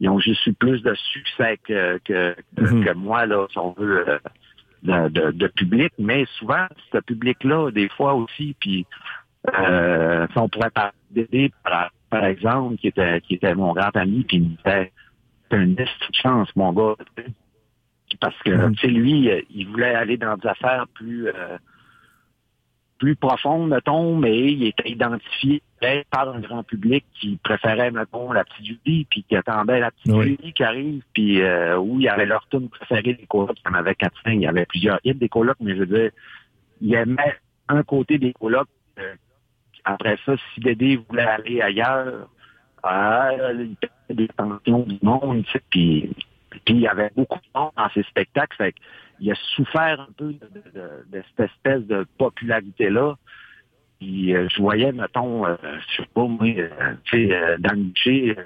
[0.00, 2.84] ils ont juste eu plus de succès que que, mhm.
[2.84, 7.90] que moi là, si on veut euh, de, de, public, mais souvent ce public-là, des
[7.90, 8.86] fois aussi, puis
[9.58, 14.24] euh, si on pourrait parler par, par exemple, qui était qui était mon grand ami,
[14.24, 14.92] puis il me disait
[15.52, 15.76] une
[16.12, 16.94] chance, mon gars.
[18.18, 18.74] Parce que, mhm.
[18.74, 21.58] tu sais, lui, euh, il voulait aller dans des affaires plus euh,
[22.98, 25.62] plus profondes, mettons, mais il était identifié
[26.10, 30.14] par un grand public qui préférait, mettons, la petite Julie, puis qui attendait la petite
[30.14, 33.56] Julie qui arrive, puis euh, où il y avait leur tune préférée des colocs.
[33.64, 35.80] Il y en avait quatre, cinq, il y avait plusieurs hits des colocs, mais je
[35.80, 36.10] veux dire,
[36.82, 37.36] il aimait
[37.68, 38.68] un côté des colocs.
[39.84, 42.28] après ça, si Dédé voulait aller ailleurs,
[42.82, 43.76] ah, il
[44.14, 46.10] des tensions du monde, puis
[46.50, 48.56] puis il y avait beaucoup de monde dans ces spectacles.
[48.56, 48.74] Fait
[49.20, 53.16] il a souffert un peu de, cette espèce de popularité-là.
[53.98, 57.82] Puis euh, je voyais, mettons, euh, je sais pas, moi, euh, tu sais, dans le
[57.82, 58.36] budget,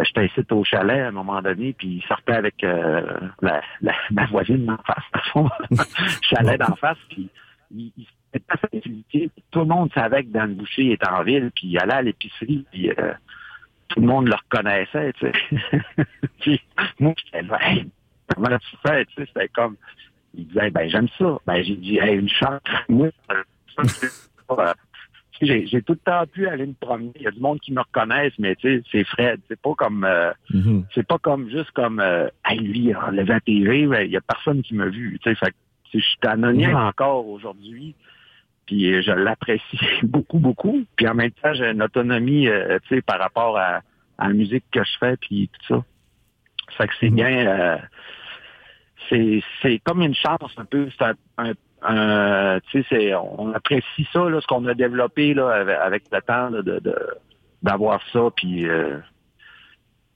[0.00, 4.26] j'étais ici au chalet à un moment donné, puis il sortait avec la, la, ma
[4.26, 5.48] voisine d'en face, son
[6.22, 7.30] chalet d'en face, puis
[7.74, 11.94] il, il tout le monde savait que Dan Boucher était en ville, puis il allait
[11.94, 12.66] à l'épicerie,
[13.88, 16.04] tout le monde le reconnaissait, tu sais.
[16.40, 16.60] puis,
[16.98, 17.88] moi, j'étais là, hey,
[18.34, 19.76] comment tu fais, tu sais, c'était comme,
[20.34, 21.38] il disait, ben, j'aime ça.
[21.46, 22.60] Ben, j'ai dit, hey, une chance.
[22.88, 24.72] Moi, euh,
[25.40, 27.12] j'ai, tout le temps pu aller me promener.
[27.16, 29.40] Il y a du monde qui me reconnaissent, mais tu sais, c'est Fred.
[29.48, 30.84] C'est pas comme, euh, mm-hmm.
[30.94, 34.62] c'est pas comme juste comme, euh, hey, lui, enlevé la TV, il y a personne
[34.62, 35.36] qui m'a vu, tu sais.
[35.36, 35.54] Fait
[35.92, 36.88] je suis anonyme mm-hmm.
[36.88, 37.94] encore aujourd'hui.
[38.66, 40.84] Puis euh, je l'apprécie beaucoup, beaucoup.
[40.96, 43.82] Puis en même temps, j'ai une autonomie, euh, tu sais, par rapport à,
[44.18, 45.84] la musique que je fais, puis tout ça.
[46.78, 47.16] Fait que c'est mhm.
[47.16, 47.46] bien.
[47.46, 47.78] Euh,
[49.08, 50.88] c'est, c'est comme une chance un peu.
[50.96, 51.04] C'est
[51.36, 51.52] un,
[51.82, 55.50] un, tu sais, c'est, on apprécie ça, là, ce qu'on a développé là,
[55.82, 56.96] avec, le temps de, de,
[57.62, 58.66] d'avoir ça, puis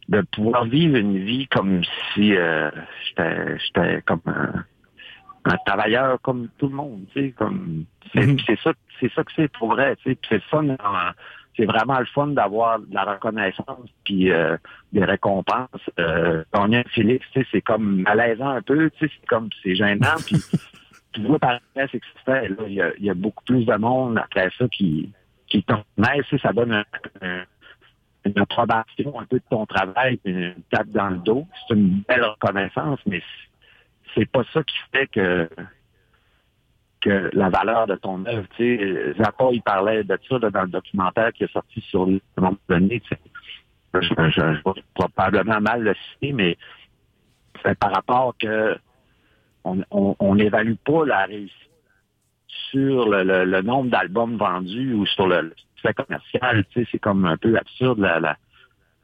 [0.09, 1.82] de pouvoir vivre une vie comme
[2.14, 4.22] si j'étais, j'étais comme
[5.49, 7.84] un travailleur comme tout le monde, tu sais, comme
[8.14, 8.38] c'est mhm.
[8.62, 10.64] ça, c'est ça que c'est pour vrai, tu sais, c'est fun,
[11.57, 14.57] c'est vraiment le fun d'avoir de la reconnaissance puis euh,
[14.92, 15.90] des récompenses.
[15.99, 16.44] Euh,
[16.94, 20.36] Félix, tu sais, c'est comme malaisant un peu, tu sais, c'est comme c'est gênant puis
[21.12, 23.74] tu vois par après c'est que c'est il y a, y a, beaucoup plus de
[23.76, 25.11] monde après ça qui
[25.49, 25.82] qui t'en
[26.42, 26.84] ça donne
[28.24, 31.46] une approbation un peu de ton travail, une tape dans le dos.
[31.66, 33.22] C'est une belle reconnaissance, mais
[34.14, 35.48] c'est pas ça qui fait que
[37.00, 38.46] que la valeur de ton œuvre.
[38.56, 42.20] Tu sais, Zappa, il parlait de ça dans le documentaire qui est sorti sur le
[42.36, 43.00] moment donné.
[43.00, 44.00] Tu sais.
[44.02, 46.56] je, vais probablement mal le citer, mais
[47.62, 48.76] c'est par rapport que
[49.64, 51.68] on n'évalue pas la réussite
[52.70, 56.64] sur le, nombre d'albums vendus ou sur le, fait commercial.
[56.70, 58.36] Tu sais, c'est comme un peu absurde la,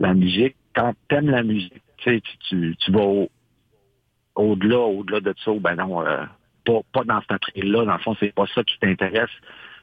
[0.01, 0.57] la, musique.
[0.75, 3.31] Quand t'aimes la musique, tu, tu, tu vas au,
[4.35, 6.25] au-delà, au-delà de ça, ben non, euh,
[6.65, 7.85] pas, pas dans cette entrée-là.
[7.85, 9.31] Dans le fond, c'est pas ça qui t'intéresse.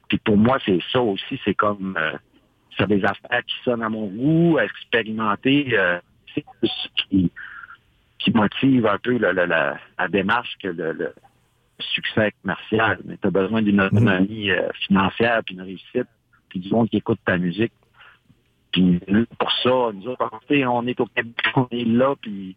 [0.10, 1.40] Puis pour moi, c'est ça aussi.
[1.46, 2.18] C'est comme euh,
[2.78, 5.78] c'est des affaires qui sonnent à mon goût, expérimenter.
[5.78, 6.00] Euh,
[6.34, 7.32] c'est ce qui,
[8.20, 11.14] qui motive un peu la, la, la, la démarche que le, le
[11.80, 13.00] succès commercial.
[13.06, 16.08] Mais tu as besoin d'une autonomie euh, financière, puis une réussite,
[16.50, 17.74] puis du monde qui écoute ta musique.
[18.72, 19.00] Puis
[19.38, 22.56] pour ça, nous autres, on est au Québec, on est là, puis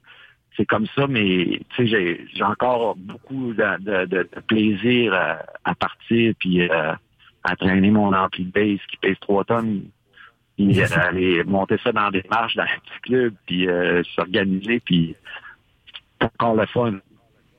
[0.56, 5.74] c'est comme ça, mais tu sais, j'ai encore beaucoup de, de, de plaisir à, à,
[5.74, 6.92] partir puis euh,
[7.42, 9.84] à traîner mon ampli de base qui pèse 3 tonnes.
[10.56, 14.80] Puis euh, aller monter ça dans des marches dans un petit club, puis euh, s'organiser,
[14.80, 15.16] puis
[16.20, 16.94] c'est encore le fun.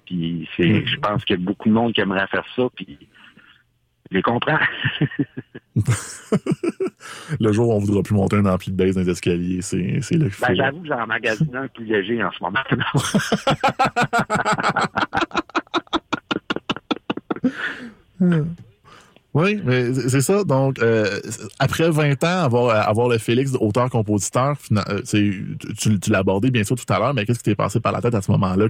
[0.06, 2.98] Puis c'est, je pense qu'il y a beaucoup de monde qui aimerait faire ça, puis
[4.12, 4.60] je les comprends.
[7.40, 10.00] le jour où on voudra plus monter un ampli de base dans les escaliers, c'est,
[10.02, 12.60] c'est le ben, J'avoue que magasine un plus léger en ce moment.
[19.36, 20.46] Oui, mais c'est ça.
[20.46, 21.20] Donc, euh,
[21.60, 25.58] après 20 ans, avoir, avoir le Félix auteur-compositeur, euh, tu,
[26.00, 28.00] tu l'as abordé bien sûr tout à l'heure, mais qu'est-ce qui t'est passé par la
[28.00, 28.68] tête à ce moment-là?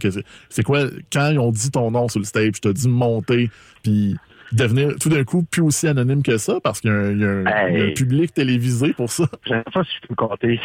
[0.49, 3.51] C'est quoi, quand ils ont dit ton nom sur le stage, tu t'as dit monter,
[3.83, 4.17] puis
[4.51, 7.93] devenir tout d'un coup plus aussi anonyme que ça, parce qu'il y, y, a un
[7.93, 9.25] public télévisé pour ça?
[9.43, 10.59] Je sais pas si je peux me compter.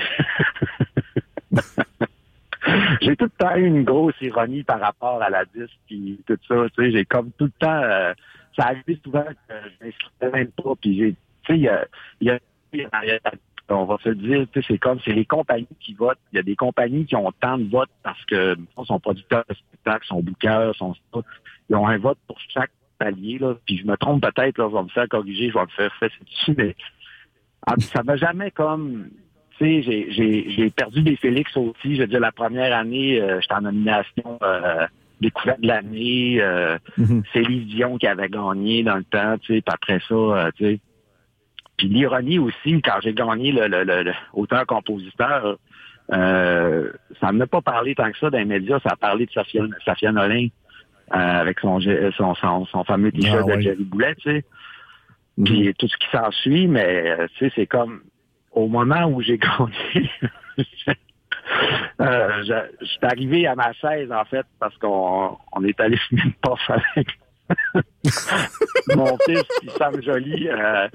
[3.01, 6.39] j'ai tout le temps eu une grosse ironie par rapport à la disque puis tout
[6.49, 6.66] ça.
[6.76, 7.83] Tu sais, j'ai comme tout le temps...
[7.83, 8.14] Euh,
[8.59, 11.16] ça arrive souvent que je m'inscrivais même pas, puis j'ai, tu
[11.47, 11.87] sais, il y a,
[12.20, 12.39] y a,
[13.68, 16.18] on va se dire, tu sais, c'est comme, c'est les compagnies qui votent.
[16.33, 19.55] Il y a des compagnies qui ont tant de votes parce que sont producteurs de
[19.55, 20.95] spectacles, sont bookers, sont
[21.68, 23.55] ils ont un vote pour chaque palier, là.
[23.66, 25.94] Puis je me trompe peut-être, là, je vais me faire corriger, je vais me faire
[25.96, 26.76] faire dessus, mais
[27.66, 29.09] ah, ça m'a jamais comme
[29.59, 31.96] tu sais, j'ai perdu des Félix aussi.
[31.96, 34.86] Je veux dire, la première année, euh, j'étais en nomination euh,
[35.20, 36.38] découverte de l'année.
[36.40, 36.78] Euh.
[37.32, 40.64] C'est Dion qui avait gagné dans le temps, tu sais, puis après ça, euh, tu
[40.64, 40.80] sais.
[41.76, 45.57] Puis l'ironie aussi, quand j'ai gagné le, le, le, auteur-compositeur,
[46.12, 49.30] euh, ça n'a pas parlé tant que ça dans les médias, ça a parlé de
[49.30, 50.48] Safia, Safia Nolin
[51.11, 51.80] avec son,
[52.16, 54.44] son, son, son fameux t-shirt ah, de Jerry Boulet, tu sais.
[55.38, 55.44] Mm-hmm.
[55.44, 58.02] Puis tout ce qui s'ensuit, mais tu sais, c'est comme
[58.52, 60.11] au moment où j'ai gagné,
[62.00, 66.22] Euh, je, suis arrivé à ma chaise, en fait, parce qu'on on est allé fumer
[66.24, 67.08] une poche avec
[68.94, 70.88] mon fils qui Sam Jolie euh,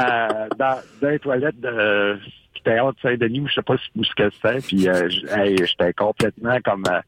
[0.00, 2.18] euh, dans, dans les toilettes de
[2.64, 6.84] Théâtre Saint-Denis, ou je sais pas où ce que c'est, puis euh, j'étais complètement comme
[6.90, 7.00] euh,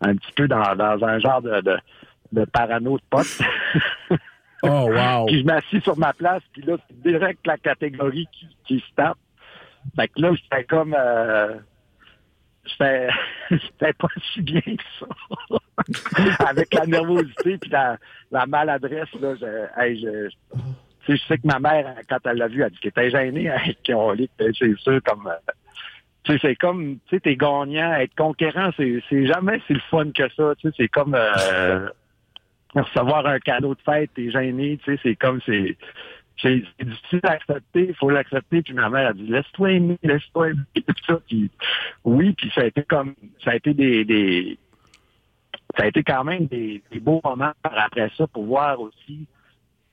[0.00, 1.78] un petit peu dans, dans un genre de, de,
[2.32, 3.38] de parano de pote.
[4.62, 5.26] oh, wow!
[5.26, 8.94] puis je m'assis sur ma place, puis là, c'est direct la catégorie qui, qui se
[8.94, 9.18] tape.
[9.96, 10.94] Fait que là, j'étais comme...
[10.98, 11.54] Euh,
[12.70, 13.08] c'était
[13.98, 15.06] pas si bien que ça.
[16.48, 17.96] Avec la nervosité puis la,
[18.30, 20.28] la maladresse, là, je, hey, je,
[21.08, 23.48] je sais que ma mère, quand elle l'a vu, elle a dit qu'elle était gênée
[23.48, 25.26] avec qu'on lit, c'est sûr, comme...
[25.26, 25.52] Euh,
[26.36, 30.28] c'est comme, tu sais, t'es gagnant, être conquérant, c'est, c'est jamais si le fun que
[30.34, 31.88] ça, tu sais, c'est comme euh,
[32.74, 35.76] recevoir un cadeau de fête, t'es gêné, tu sais, c'est comme, c'est
[36.40, 38.62] c'est difficile à accepter, il faut l'accepter.
[38.62, 41.20] Puis ma mère a dit laisse-toi aimer, laisse-toi aimer, tout ça.
[41.26, 41.50] Puis
[42.04, 43.14] oui, puis ça a été comme
[43.44, 44.58] ça a été des, des
[45.76, 49.26] ça a été quand même des, beaux moments après ça pour voir aussi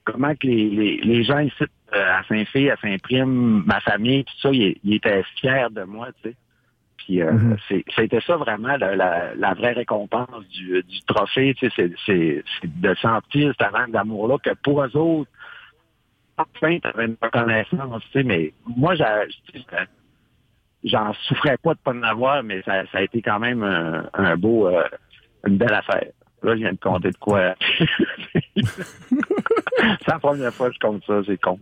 [0.03, 4.49] comment que les, les, les gens ici à Saint-Fé, à Saint-Prime, ma famille, tout ça,
[4.51, 6.36] ils, étaient fiers de moi, tu sais.
[6.97, 7.83] Puis euh, mm-hmm.
[7.95, 12.95] c'était ça vraiment la, la, la, vraie récompense du, du trophée, tu sais, c'est de
[12.95, 15.29] sentir cette avant d'amour-là que pour eux autres,
[16.38, 18.95] enfin, tu avais une reconnaissance, tu sais, mais moi,
[20.83, 24.09] j'en souffrais pas de pas en avoir, mais ça, ça, a été quand même un,
[24.13, 24.83] un beau, euh,
[25.45, 26.11] une belle affaire.
[26.43, 27.55] Là, je viens de compter de quoi.
[29.99, 31.59] c'est la première fois que je compte ça, c'est con.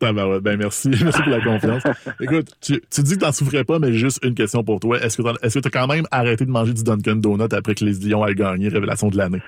[0.00, 0.88] Ben, ben, ben merci.
[1.02, 1.82] merci pour la confiance.
[2.20, 4.98] Écoute, tu, tu dis que t'en souffrais pas, mais juste une question pour toi.
[5.00, 7.94] Est-ce que tu as quand même arrêté de manger du Dunkin' Donut après que les
[7.94, 9.42] Dion aient gagné Révélation de l'année?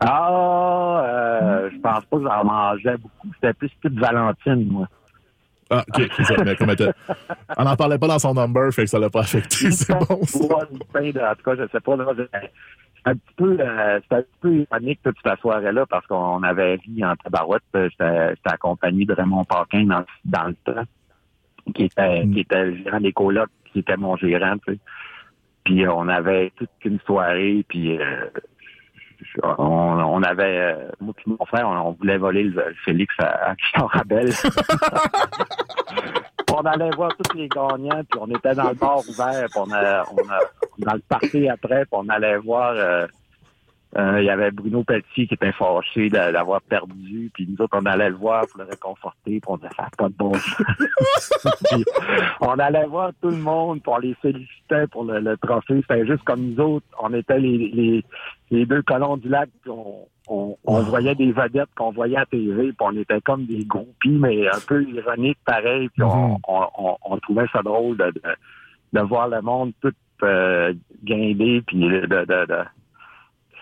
[0.00, 3.28] Ah, euh, je pense pas que j'en mangeais beaucoup.
[3.34, 4.88] C'était plus de Valentine, moi.
[5.70, 6.34] Ah, ok, c'est ça.
[6.44, 6.74] Mais comme.
[7.56, 9.70] On n'en parlait pas dans son number, fait que ça l'a pas affecté.
[9.70, 10.22] C'est bon.
[10.24, 10.38] Ça.
[10.44, 11.96] en tout cas, je sais pas.
[12.16, 12.50] C'était
[13.06, 16.76] un petit peu, euh, c'était un petit peu ironique toute cette soirée-là parce qu'on avait
[16.76, 17.62] ri en tabarouette.
[17.74, 20.82] J'étais accompagné de Raymond Paquin dans, dans le temps,
[21.74, 22.32] qui était, mm.
[22.32, 24.78] qui était le gérant des colocs, qui était mon gérant, tu sais.
[25.64, 28.26] Puis on avait toute une soirée, puis euh,
[29.42, 34.30] on, avait, euh, moi mon frère, on, voulait voler le, Félix à, à Rabel.
[36.52, 39.72] on allait voir tous les gagnants, puis on était dans le bar ouvert, puis on
[39.72, 40.38] a, on a
[40.78, 43.06] dans le party après, puis on allait voir euh,
[43.96, 47.78] euh, il y avait Bruno Pelletier qui était fâché de- d'avoir perdu, puis nous autres,
[47.80, 50.32] on allait le voir pour le réconforter, puis on disait, ça pas de bon.
[51.70, 51.84] Puis
[52.40, 55.80] on allait voir tout le monde, puis on les félicitait pour le, le trophée.
[55.82, 58.04] C'était juste comme nous autres, on était les, les,
[58.50, 62.26] les deux colons du lac, puis on, on, on voyait des vedettes qu'on voyait à
[62.26, 66.36] TV, puis on était comme des groupies, mais un peu ironiques pareil, puis on, Mhm.
[66.48, 68.22] on, on, on trouvait ça drôle de, de,
[68.92, 69.92] de voir le monde tout
[70.22, 70.72] euh,
[71.04, 72.46] guindé, puis de, de, de,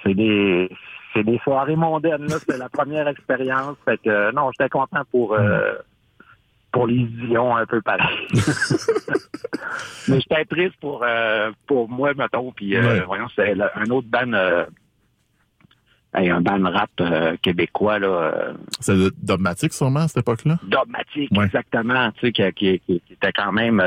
[0.03, 0.71] c'est des
[1.15, 5.03] c'est des soirées mondaines là c'était la première expérience fait que euh, non j'étais content
[5.11, 5.75] pour euh,
[6.73, 8.17] pour les Dion un peu pareil
[10.09, 13.01] mais j'étais triste pour euh, pour moi mettons puis euh, Ouais.
[13.07, 14.33] voyons c'est un autre band
[16.15, 16.91] hey, un band rap
[17.43, 20.59] québécois là C'est dogmatique, sûrement, à cette époque-là?
[20.63, 21.45] dogmatique Ouais.
[21.47, 23.81] exactement, tu sais qui, qui, qui- qui était quand même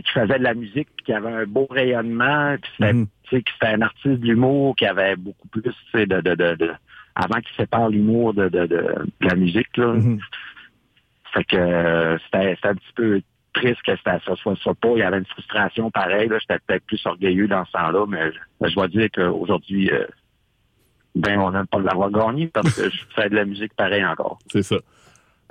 [0.00, 3.06] qui faisait de la musique puis qui avait un beau rayonnement puis c'était Mhm.
[3.30, 6.54] que c'était un artiste de l'humour qui avait beaucoup plus, tu sais, de, de, de,
[6.54, 6.72] de-
[7.14, 9.86] avant qu'il sépare l'humour de, de, de, la musique, là.
[9.92, 10.18] Mhm.
[11.34, 13.20] Fait que euh, c'était, un petit peu
[13.54, 14.88] triste que ça, soit ça pas.
[14.92, 16.38] Il y avait une frustration pareille, là.
[16.38, 20.04] J'étais peut-être plus orgueilleux dans ce temps-là, mais je, je dois dire qu'aujourd'hui, euh,
[21.14, 24.38] ben, on n'aime pas l'avoir gagné parce que je fais de la musique pareil encore.
[24.50, 24.76] C'est ça.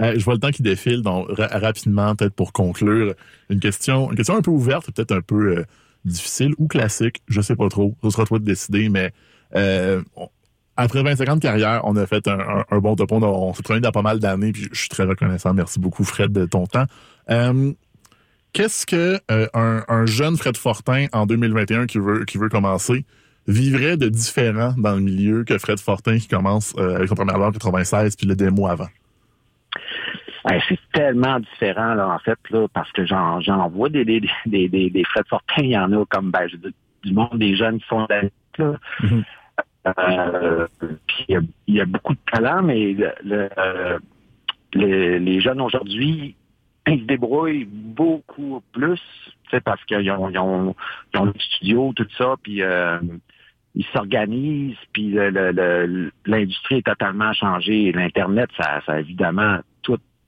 [0.02, 3.14] Euh, je vois le temps qui défile, donc ra- rapidement, peut-être pour conclure,
[3.50, 5.66] une question, un peu ouverte, peut-être un peu euh,
[6.06, 7.96] difficile ou classique, je sais pas trop.
[8.04, 9.12] Ce sera toi de décider, mais
[9.56, 10.02] euh,
[10.78, 13.16] après 25 ans de carrière, on a fait un, bon topo.
[13.18, 15.54] On, on s'est promené dans pas mal d'années, puis je suis très reconnaissant.
[15.54, 16.86] Merci beaucoup, Fred, de ton temps.
[18.54, 23.06] Qu'est-ce que un, un jeune Fred Fortin en 2021 qui veut, qui commencer
[23.48, 27.48] vivrait de différent dans le milieu que Fred Fortin qui commence avec son premier album
[27.48, 28.88] en 96 puis le démo avant?
[30.50, 34.22] Hey, c'est tellement différent, là, en fait, là, parce que j'en, j'en vois des, des,
[34.46, 36.48] des, des, des Fred Fortin, il y en a comme, ben,
[37.04, 38.22] du monde, des jeunes qui font de la
[38.58, 38.78] là.
[39.02, 39.24] Mhm.
[39.88, 40.68] Euh,
[41.08, 44.00] puis il y a- il y, a beaucoup de talent, mais le, le, euh,
[44.74, 46.36] le- les jeunes aujourd'hui,
[46.88, 49.02] ils se débrouillent beaucoup plus,
[49.46, 50.76] tu sais, parce qu'ils ont, ils ont,
[51.14, 53.00] ils ont le studio, tout ça, puis euh,
[53.74, 57.92] ils s'organisent, puis le- le- le- l'industrie est totalement changée.
[57.92, 59.60] L'Internet, ça, ça évidemment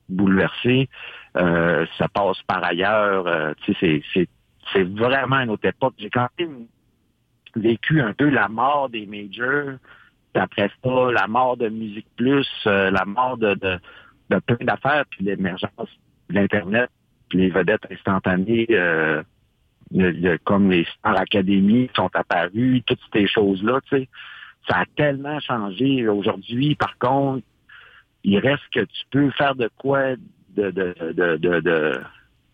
[0.08, 0.88] bouleversé.
[1.36, 3.26] Euh, ça passe par ailleurs.
[3.26, 4.28] euh, c'est, c'est,
[4.72, 5.94] c'est vraiment une autre époque.
[5.98, 6.66] J'ai quand même
[7.56, 9.78] vécu un peu la mort des majors,
[10.34, 15.24] après ça, la mort de Musique Plus, euh, la mort de, de, plein d'affaires, puis
[15.24, 15.70] l'émergence
[16.28, 16.90] de l'Internet,
[17.28, 19.22] puis les vedettes instantanées, euh,
[20.44, 24.08] comme les Star Academy sont apparues, toutes ces choses-là, tu.
[24.68, 26.08] Ça a tellement changé.
[26.08, 27.44] Aujourd'hui, par contre,
[28.24, 30.16] il reste que tu peux faire de quoi
[30.56, 32.00] de, de, de, de, de,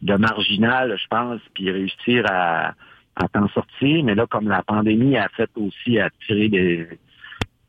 [0.03, 2.75] de marginal, je pense, puis réussir à,
[3.17, 4.05] à t'en sortir.
[4.05, 6.89] Mais là, comme la pandémie a fait aussi attirer des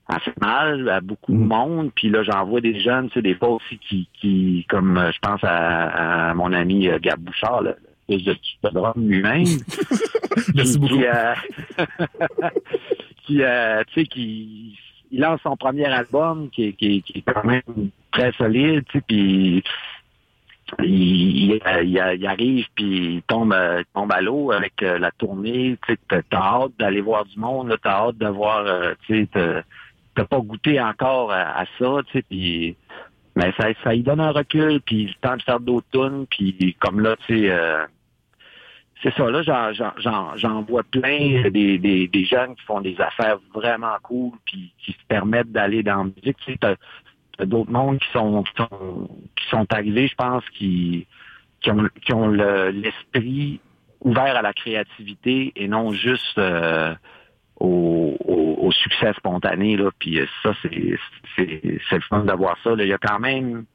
[0.07, 1.47] a fait mal à beaucoup de Mm.
[1.47, 1.91] monde.
[1.95, 5.11] Puis là, j'en vois des jeunes, tu sais, des fois aussi qui, qui comme euh,
[5.11, 7.63] je pense à, à mon ami euh, Gab Bouchard,
[8.07, 8.35] fils de
[8.73, 9.45] drum lui-même.
[10.55, 10.95] Merci qui, beaucoup.
[10.97, 11.33] Qui, euh,
[13.25, 14.79] qui, euh, tu sais, qui
[15.12, 17.62] il lance son premier album qui, est- qui, qui est quand même
[18.12, 19.64] très solide, tu sais, puis
[20.80, 24.97] il, il, il- il arrive puis il tombe, euh, il tombe à l'eau avec euh,
[24.99, 28.93] la tournée, tu sais, t'as hâte d'aller voir du monde, t'as hâte de voir, euh,
[29.05, 29.64] tu sais, t'as-
[30.26, 32.76] pas goûté encore à, ça, tu sais, puis
[33.36, 36.76] mais ça, ça lui donne un recul, puis le temps de faire d'autres tunes, puis
[36.80, 37.86] comme là, tu sais, euh,
[39.03, 43.95] c'est ça, là, j'en- vois plein des, des, des jeunes qui font des affaires vraiment
[44.03, 46.37] cool, puis qui se permettent d'aller dans la musique.
[46.45, 51.07] Tu sais, d'autres mondes qui sont, qui sont qui sont arrivés, je pense, qui,
[51.61, 53.59] qui ont, qui ont le- l'esprit
[54.01, 56.93] ouvert à la créativité et non juste euh,
[57.59, 59.77] au, au, au succès spontané.
[59.77, 59.89] Là.
[59.99, 60.97] Puis euh, ça, c'est,
[61.39, 62.75] le fun de voir ça.
[62.75, 62.83] là.
[62.83, 63.65] Il y a quand même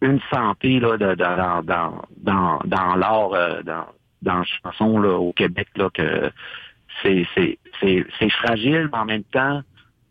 [0.00, 3.86] une santé là, dans, dans, dans, dans l'art, euh, dans,
[4.22, 6.30] dans la chanson là, au Québec, là, que
[7.02, 9.62] c'est, c'est, c'est, c'est fragile, mais en même temps,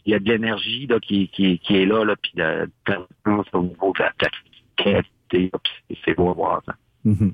[0.06, 2.72] il y a de l'énergie là, qui, qui, qui est là, là puis de, de
[2.84, 4.14] pertinence au niveau de la
[5.32, 5.52] puis
[6.06, 6.76] c'est, beau à voir ça.
[7.06, 7.34] Mhm.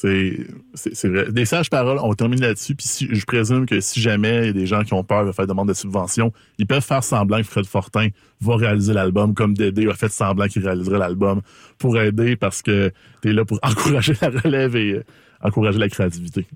[0.00, 1.30] C'est vrai.
[1.30, 2.74] Des sages paroles, on termine là-dessus.
[2.74, 5.26] Puis si, je présume que si jamais il y a des gens qui ont peur
[5.26, 8.08] de faire demande de subvention, ils peuvent faire semblant que Fred Fortin
[8.40, 11.42] va réaliser l'album comme Dédé a fait semblant qu'il réaliserait l'album
[11.78, 12.90] pour aider parce que
[13.20, 15.04] tu es là pour encourager la relève et euh,
[15.42, 16.46] encourager la créativité.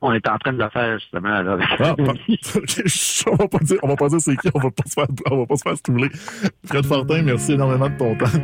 [0.00, 1.42] On est en train de le faire justement.
[1.42, 1.96] Là, Ah.
[1.98, 2.06] Ok,
[3.26, 5.06] on va pas dire, on va pas dire c'est qui, on va pas se faire,
[5.32, 6.10] on va pas se faire stouler.
[6.64, 8.38] Fred Fortin, merci énormément de ton temps.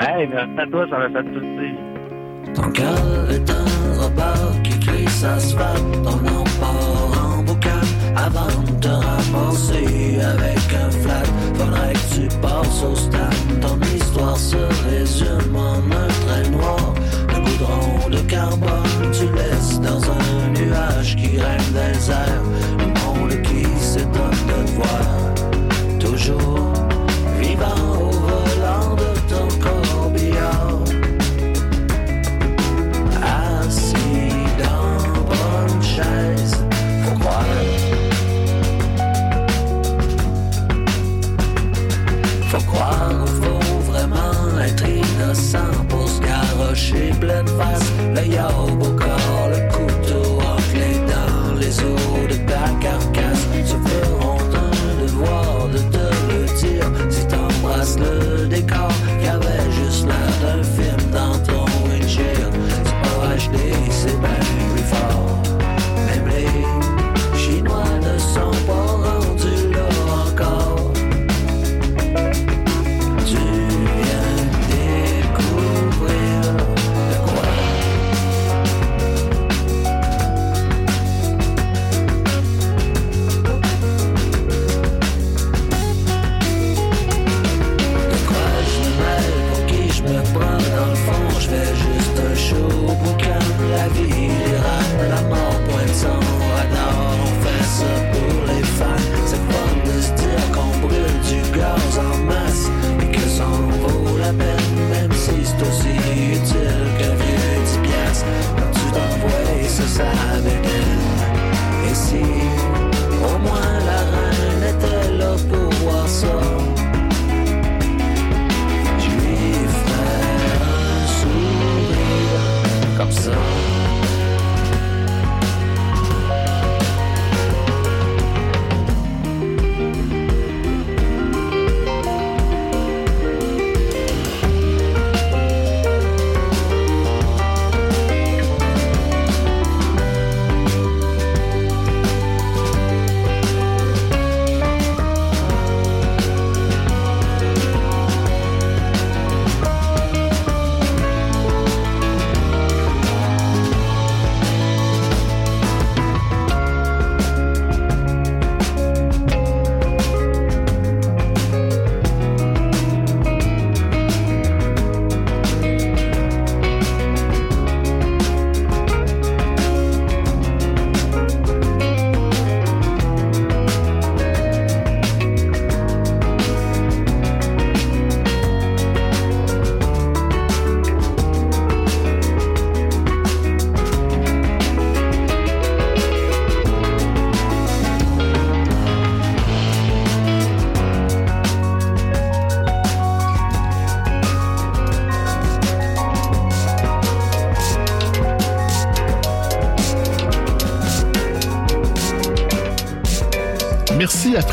[0.00, 1.93] Hey, merci à toi, ça m'a fait plaisir.
[2.52, 7.80] Ton cœur est un robot qui glisse asphalte ton nom part en boucan
[8.16, 11.22] avant de te ramasser avec un flat.
[11.54, 13.60] Faudrait que tu passes au stade.
[13.60, 14.56] Ton histoire se
[14.88, 16.94] résume en un trait noir.
[17.28, 22.42] Le goudron de carbone, tu laisses dans un nuage qui règne des airs.
[22.78, 25.34] Le monde qui s'étonne de voir.
[25.98, 26.73] Toujours
[46.74, 47.92] se garrocher pleine face.
[48.14, 48.93] Le yaourt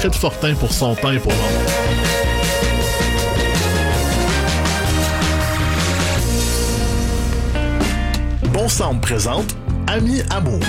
[0.02, 1.32] Fred Fortin pour son temps et pour.
[8.52, 10.60] Bon Sound présente Ami Amour,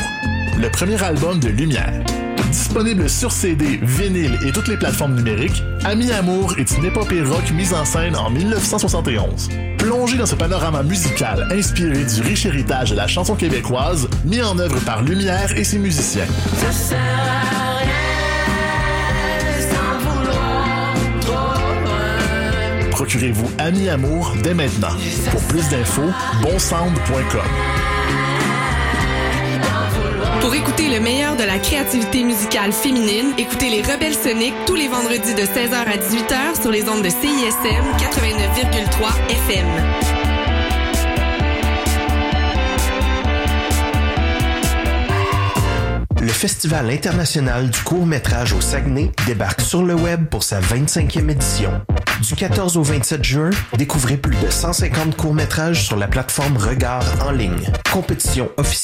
[0.58, 2.04] le premier album de Lumière.
[2.50, 7.50] Disponible sur CD, vinyle et toutes les plateformes numériques, Ami Amour est une épopée rock
[7.52, 9.48] mise en scène en 1971.
[9.78, 14.58] Plongé dans ce panorama musical inspiré du riche héritage de la chanson québécoise, mis en
[14.58, 16.26] œuvre par Lumière et ses musiciens.
[16.70, 17.61] Ça
[23.12, 24.96] Procurez-vous Ami Amour dès maintenant.
[25.30, 26.10] Pour plus d'infos,
[26.40, 27.42] bonsound.com.
[30.40, 34.88] Pour écouter le meilleur de la créativité musicale féminine, écoutez les Rebelles Soniques tous les
[34.88, 39.66] vendredis de 16h à 18h sur les ondes de CISM 89,3 FM.
[46.22, 51.72] Le Festival international du court-métrage au Saguenay débarque sur le web pour sa 25e édition.
[52.22, 57.32] Du 14 au 27 juin, découvrez plus de 150 courts-métrages sur la plateforme Regard en
[57.32, 57.72] ligne.
[57.92, 58.82] Compétition officielle